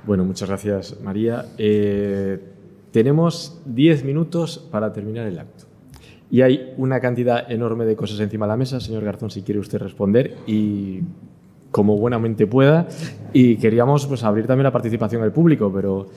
[0.06, 1.48] Bueno, muchas gracias, María.
[1.58, 2.59] Eh,
[2.92, 5.66] tenemos 10 minutos para terminar el acto.
[6.32, 8.80] Y hay una cantidad enorme de cosas encima de la mesa.
[8.80, 11.02] Señor Garzón, si quiere usted responder y
[11.72, 12.88] como buenamente pueda.
[13.34, 16.08] Y queríamos pues, abrir también la participación del público, pero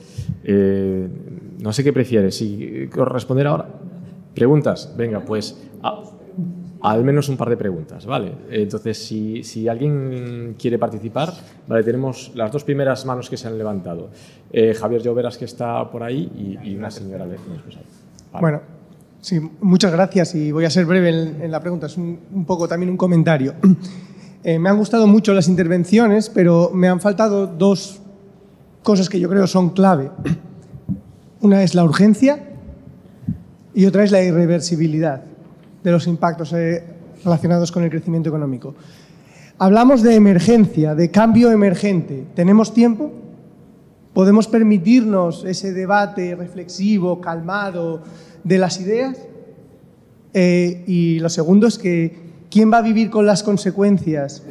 [0.43, 1.07] eh,
[1.61, 2.31] no sé qué prefiere.
[2.31, 3.67] Si responder ahora.
[4.35, 4.93] Preguntas.
[4.97, 5.69] Venga, pues
[6.83, 8.33] al menos un par de preguntas, ¿vale?
[8.51, 11.33] Entonces, si, alguien quiere participar,
[11.65, 11.81] ¿vale?
[11.81, 14.09] Tenemos las dos primeras manos que se han levantado.
[14.51, 17.57] Eh, Javier Lloveras, que está por ahí, y, una señora después.
[18.37, 18.61] Bueno,
[19.21, 21.85] sí, muchas gracias y voy a ser breve en, la pregunta.
[21.85, 23.55] Es un, poco también un comentario.
[24.45, 28.01] Eh, me han gustado mucho las intervenciones, pero me han faltado dos
[28.81, 30.11] cosas que yo creo son clave.
[31.39, 32.49] Una es la urgencia
[33.73, 35.23] y otra es la irreversibilidad
[35.83, 36.83] de los impactos eh,
[37.23, 38.75] relacionados con el crecimiento económico.
[39.59, 42.25] Hablamos de emergencia, de cambio emergente.
[42.35, 43.11] ¿Tenemos tiempo?
[44.13, 48.01] ¿Podemos permitirnos ese debate reflexivo, calmado
[48.43, 49.17] de las ideas?
[50.33, 52.15] Eh, y lo segundo es que,
[52.49, 54.43] ¿quién va a vivir con las consecuencias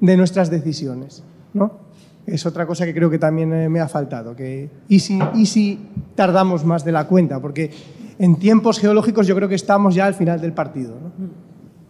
[0.00, 1.22] de nuestras decisiones?
[1.52, 1.84] ¿no?
[2.26, 4.34] Es otra cosa que creo que también eh, me ha faltado.
[4.34, 5.78] Que, y, si, ¿Y si
[6.14, 7.40] tardamos más de la cuenta?
[7.40, 7.70] Porque
[8.18, 10.94] en tiempos geológicos yo creo que estamos ya al final del partido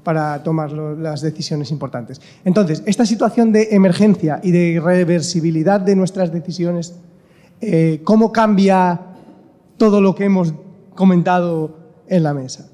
[0.03, 2.21] para tomar las decisiones importantes.
[2.45, 6.95] Entonces, esta situación de emergencia y de reversibilidad de nuestras decisiones,
[7.61, 9.01] eh, ¿cómo cambia
[9.79, 10.53] todo lo que hemos
[10.95, 12.69] comentado en la mesa?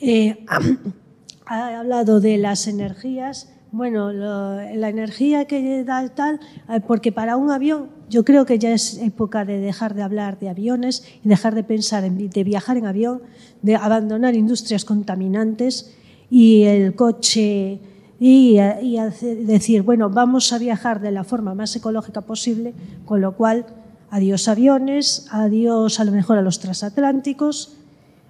[0.00, 0.44] Eh,
[1.46, 3.50] ha hablado de las energías.
[3.70, 6.40] Bueno, la energía que da tal,
[6.70, 10.38] eh, porque para un avión yo creo que ya es época de dejar de hablar
[10.38, 13.20] de aviones y dejar de pensar en, de viajar en avión,
[13.60, 15.94] de abandonar industrias contaminantes
[16.30, 17.80] y el coche
[18.18, 18.98] y, y
[19.44, 22.72] decir, bueno, vamos a viajar de la forma más ecológica posible,
[23.04, 23.66] con lo cual,
[24.10, 27.77] adiós aviones, adiós a lo mejor a los transatlánticos,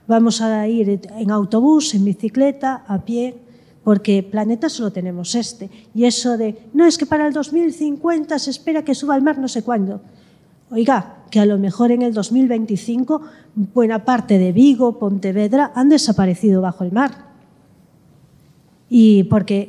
[0.09, 3.37] vamos a ir en autobús, en bicicleta, a pie,
[3.85, 5.71] porque planeta solo tenemos este.
[5.95, 9.39] Y eso de, no, es que para el 2050 se espera que suba el mar
[9.39, 10.01] no sé cuándo.
[10.71, 13.23] Oiga, que a lo mejor en el 2025
[13.75, 17.29] buena parte de Vigo, Pontevedra han desaparecido bajo el mar.
[18.89, 19.69] Y porque,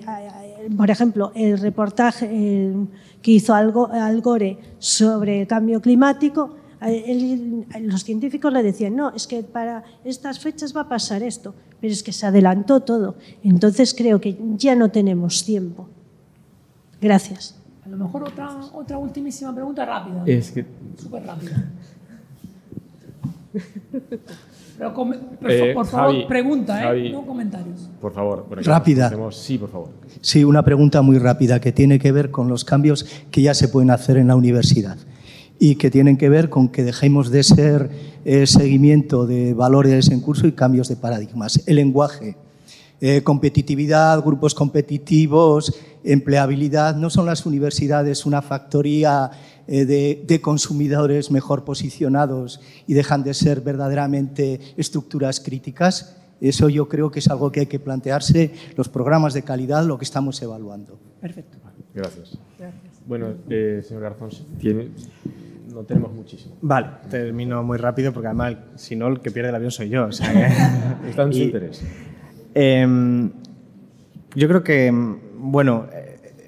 [0.78, 2.74] por ejemplo, el reportaje
[3.22, 6.56] que hizo Al Gore sobre el cambio climático,
[7.82, 11.92] los científicos le decían, no, es que para estas fechas va a pasar esto, pero
[11.92, 13.16] es que se adelantó todo.
[13.44, 15.90] Entonces creo que ya no tenemos tiempo.
[17.02, 17.56] Gracias.
[17.86, 20.24] A lo mejor otra, otra ultimísima pregunta rápida.
[20.26, 20.66] Es que...
[20.98, 21.70] Súper rápida.
[24.78, 24.94] Pero
[25.50, 27.12] eh, por favor, pregunta, ¿eh?
[27.12, 27.90] no comentarios.
[28.00, 28.48] Por favor.
[28.64, 29.12] Rápida.
[29.32, 29.90] Sí, por favor.
[30.22, 33.68] Sí, una pregunta muy rápida que tiene que ver con los cambios que ya se
[33.68, 34.98] pueden hacer en la universidad
[35.60, 37.90] y que tienen que ver con que dejemos de ser
[38.24, 41.62] eh, seguimiento de valores en curso y cambios de paradigmas.
[41.68, 42.38] El lenguaje,
[43.02, 49.32] eh, competitividad, grupos competitivos, empleabilidad, no son las universidades una factoría
[49.68, 56.16] eh, de, de, consumidores mejor posicionados y dejan de ser verdaderamente estructuras críticas.
[56.40, 59.98] Eso yo creo que es algo que hay que plantearse, los programas de calidad, lo
[59.98, 60.98] que estamos evaluando.
[61.20, 61.58] Perfecto.
[61.94, 62.38] Gracias.
[62.58, 62.84] Gracias.
[63.06, 64.30] Bueno, señor Garzón,
[64.60, 64.90] tiene,
[65.74, 66.56] no tenemos muchísimo.
[66.62, 70.08] Vale, termino muy rápido porque además, si no, el que pierde el avión soy yo.
[70.10, 71.84] Está en su interés.
[72.54, 73.32] Em,
[74.36, 74.92] yo creo que,
[75.38, 75.88] bueno,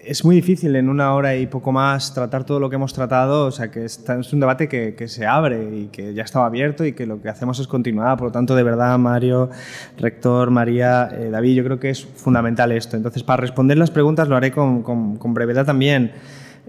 [0.03, 3.45] es muy difícil en una hora y poco más tratar todo lo que hemos tratado,
[3.45, 4.03] o sea, que es
[4.33, 7.29] un debate que, que, se abre y que ya estaba abierto y que lo que
[7.29, 8.17] hacemos es continuar.
[8.17, 9.49] Por lo tanto, de verdad, Mario,
[9.97, 12.97] Rector, María, eh, David, yo creo que es fundamental esto.
[12.97, 16.11] Entonces, para responder las preguntas lo haré con, con, con brevedad también.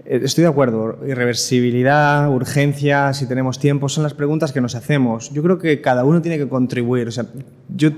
[0.05, 0.99] Eh, estoy de acuerdo.
[1.07, 5.31] Irreversibilidad, urgencia, si tenemos tiempo, son las preguntas que nos hacemos.
[5.31, 7.07] Yo creo que cada uno tiene que contribuir.
[7.07, 7.25] O sea,
[7.69, 7.91] yo,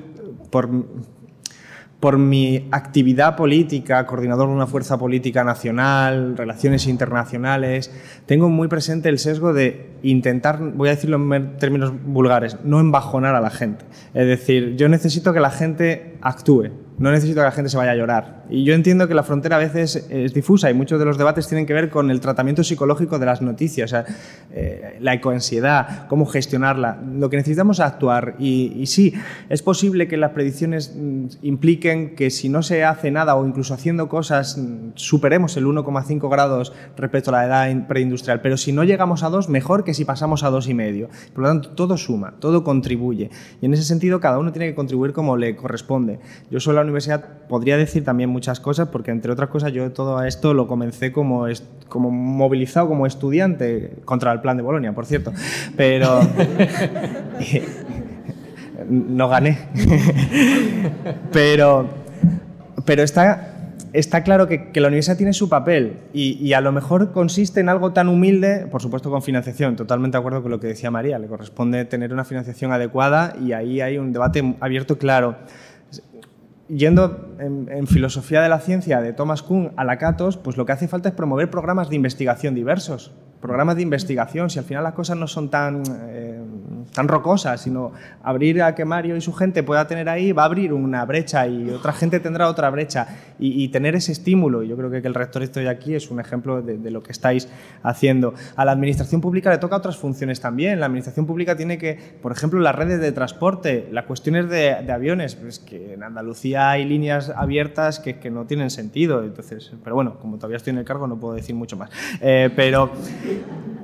[0.49, 0.69] por,
[1.99, 7.91] por mi actividad política, coordinador de una fuerza política nacional, relaciones internacionales,
[8.25, 13.33] tengo muy presente el sesgo de intentar, voy a decirlo en términos vulgares, no embajonar
[13.33, 13.85] a la gente.
[14.13, 17.91] Es decir, yo necesito que la gente actúe, no necesito que la gente se vaya
[17.91, 18.45] a llorar.
[18.49, 21.47] Y yo entiendo que la frontera a veces es difusa y muchos de los debates
[21.47, 24.05] tienen que ver con el tratamiento psicológico de las noticias, o sea,
[24.53, 27.01] eh, la ecoansiedad, cómo gestionarla.
[27.17, 28.35] Lo que necesitamos es actuar.
[28.39, 29.13] Y, sí,
[29.49, 33.73] es posible que las predicciones mm, impliquen que si no se hace nada o incluso
[33.73, 38.41] haciendo cosas mm, superemos el 1,5 grados respecto a la edad preindustrial.
[38.41, 41.07] Pero si no llegamos a 2, mejor que si pasamos a 2,5.
[41.33, 43.29] Por lo tanto, todo suma, todo contribuye.
[43.61, 46.19] Y en ese sentido, cada uno tiene que contribuir como le corresponde.
[46.49, 50.53] Yo solo universidad podría decir también muchas cosas, porque entre otras cosas yo todo esto
[50.53, 51.45] lo comencé como,
[51.89, 55.31] como movilizado como estudiante contra el plan de Bolonia, por cierto,
[55.75, 56.21] pero
[58.89, 59.57] no gané.
[61.31, 61.88] pero,
[62.86, 67.11] pero está, está claro que, la universidad tiene su papel y, y, a lo mejor
[67.11, 70.67] consiste en algo tan humilde, por supuesto con financiación, totalmente de acuerdo con lo que
[70.67, 75.36] decía María, le corresponde tener una financiación adecuada y ahí hay un debate abierto claro
[76.68, 80.72] yendo en, filosofía de la ciencia de Thomas Kuhn a la Catos, pues lo que
[80.72, 84.93] hace falta es promover programas de investigación diversos, programas de investigación, si al final las
[84.93, 86.39] cosas no son tan, eh,
[86.93, 87.91] tan rocosas, sino
[88.23, 91.47] abrir a que Mario y su gente pueda tener ahí, va a abrir una brecha
[91.47, 93.07] y otra gente tendrá otra brecha
[93.38, 94.63] y, tener ese estímulo.
[94.63, 97.11] Y yo creo que, que el rector estoy aquí es un ejemplo de, lo que
[97.11, 97.49] estáis
[97.83, 98.33] haciendo.
[98.55, 100.79] A la administración pública le toca otras funciones también.
[100.79, 104.91] La administración pública tiene que, por ejemplo, las redes de transporte, las cuestiones de, de
[104.91, 109.23] aviones, pues que en Andalucía hay líneas abiertas que, que, no tienen sentido.
[109.23, 111.89] Entonces, pero bueno, como todavía estoy en el cargo no puedo decir mucho más.
[112.21, 112.91] Eh, pero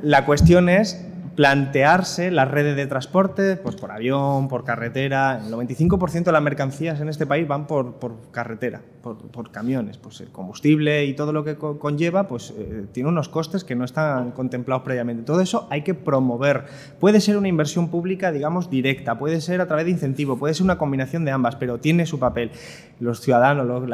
[0.02, 5.42] la cuestión es plantearse las redes de transporte, pues por avión, por carretera.
[5.44, 7.96] El 95% de las mercancías en este país van por,
[8.32, 9.98] carretera, por, camiones.
[9.98, 13.86] Pues el combustible y todo lo que conlleva, pues eh, tiene unos costes que no
[13.86, 15.24] están contemplados previamente.
[15.24, 16.66] Todo eso hay que promover.
[17.00, 20.66] Puede ser una inversión pública, digamos, directa, puede ser a través de incentivo, puede ser
[20.66, 22.52] una combinación de ambas, pero tiene su papel.
[23.00, 23.90] Los ciudadanos, los,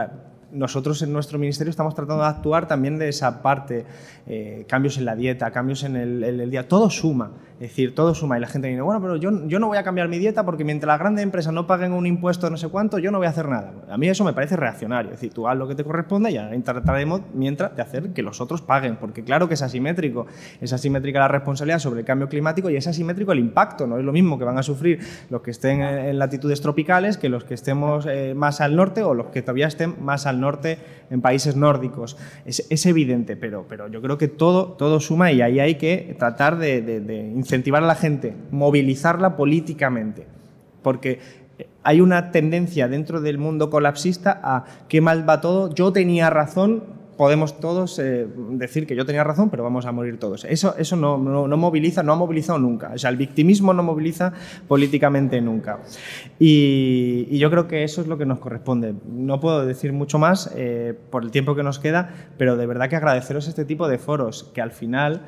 [0.51, 3.85] nosotros en nuestro ministerio estamos tratando de actuar también de esa parte,
[4.25, 7.31] eh, cambios en la dieta, cambios en el, día, todo suma.
[7.55, 9.83] Es decir, todo suma y la gente dice, bueno, pero yo, yo no voy a
[9.83, 12.99] cambiar mi dieta porque mientras las grandes empresas no paguen un impuesto no sé cuánto,
[12.99, 13.73] yo no voy a hacer nada.
[13.89, 15.11] A mí eso me parece reaccionario.
[15.11, 18.21] Es decir, tú haz lo que te corresponde y ya trataremos mientras de hacer que
[18.21, 20.27] los otros paguen, porque claro que es asimétrico.
[20.61, 23.87] Es asimétrica la responsabilidad sobre el cambio climático y es asimétrico el impacto.
[23.87, 27.29] No es lo mismo que van a sufrir los que estén en latitudes tropicales que
[27.29, 30.77] los que estemos eh, más al norte o los que todavía estén más al norte
[31.09, 32.17] en países nórdicos.
[32.45, 36.57] Es, evidente, pero, pero yo creo que todo, todo suma y ahí hay que tratar
[36.57, 40.25] de, de, de incentivar a la gente, movilizarla políticamente,
[40.81, 41.19] porque
[41.83, 46.96] hay una tendencia dentro del mundo colapsista a qué mal va todo, yo tenía razón,
[47.17, 50.45] podemos todos eh, decir que yo tenía razón, pero vamos a morir todos.
[50.45, 52.91] Eso, eso no, no, no, moviliza, no ha movilizado nunca.
[52.93, 54.33] O sea, el victimismo no moviliza
[54.67, 55.79] políticamente nunca.
[56.39, 58.93] Y, yo creo que eso es lo que nos corresponde.
[59.07, 62.89] No puedo decir mucho más eh, por el tiempo que nos queda, pero de verdad
[62.89, 65.21] que agradeceros este tipo de foros, que al final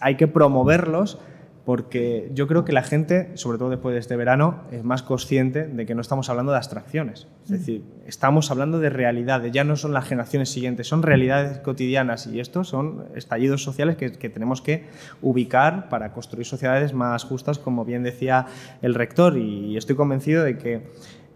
[0.00, 1.18] hay que promoverlos
[1.64, 5.66] porque yo creo que la gente, sobre todo después de este verano, es más consciente
[5.66, 7.26] de que no estamos hablando de abstracciones.
[7.44, 12.26] Es decir, estamos hablando de realidades, ya no son las generaciones siguientes, son realidades cotidianas
[12.26, 14.84] y estos son estallidos sociales que, que tenemos que
[15.22, 18.46] ubicar para construir sociedades más justas, como bien decía
[18.82, 20.82] el rector, y estoy convencido de que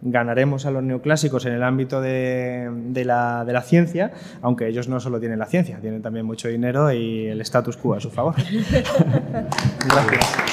[0.03, 4.89] ganaremos a los neoclásicos en el ámbito de, de, la, de, la, ciencia, aunque ellos
[4.89, 8.11] no solo tienen la ciencia, tienen también mucho dinero y el status quo a su
[8.11, 8.35] favor.
[9.89, 10.48] Gracias.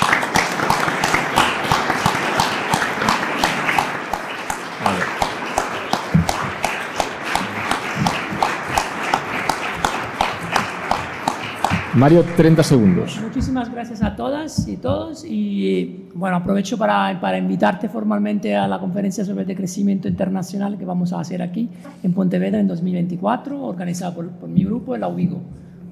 [11.96, 13.18] Mario, 30 segundos.
[13.24, 18.80] Muchísimas gracias a todas y todos y bueno, aprovecho para, para invitarte formalmente a la
[18.80, 21.70] conferencia sobre el decrecimiento internacional que vamos a hacer aquí
[22.04, 25.40] en Pontevedra en 2024, organizada por, por mi grupo, el Auvigo.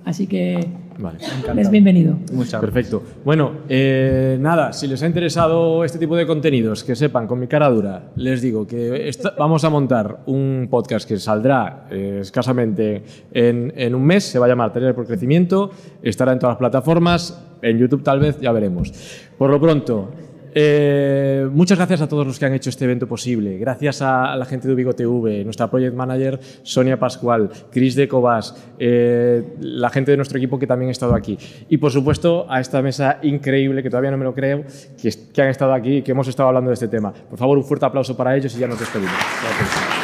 [0.04, 1.20] Así que Vale.
[1.58, 2.18] es bienvenido.
[2.32, 3.04] Muchas Perfecto.
[3.24, 7.48] Bueno, eh, nada, si les ha interesado este tipo de contenidos, que sepan, con mi
[7.48, 13.04] cara dura, les digo que esta, vamos a montar un podcast que saldrá eh, escasamente
[13.32, 15.72] en, en, un mes, se va a llamar Taller por Crecimiento,
[16.02, 18.92] estará en todas las plataformas, en YouTube tal vez, ya veremos.
[19.38, 20.12] Por lo pronto,
[20.54, 23.58] eh, muchas gracias a todos los que han hecho este evento posible.
[23.58, 28.56] Gracias a, la gente de Ubigo TV, nuestra project manager Sonia Pascual, Cris de Cobas,
[28.80, 31.38] eh, la gente de nuestro equipo que también ha estado aquí.
[31.70, 34.64] Y por supuesto a esta mesa increíble, que todavía no me lo creo,
[35.02, 37.14] que, que han estado aquí y que hemos estado hablando de este tema.
[37.14, 39.14] Por favor, un fuerte aplauso para ellos y ya nos despedimos.
[39.14, 40.03] Gracias.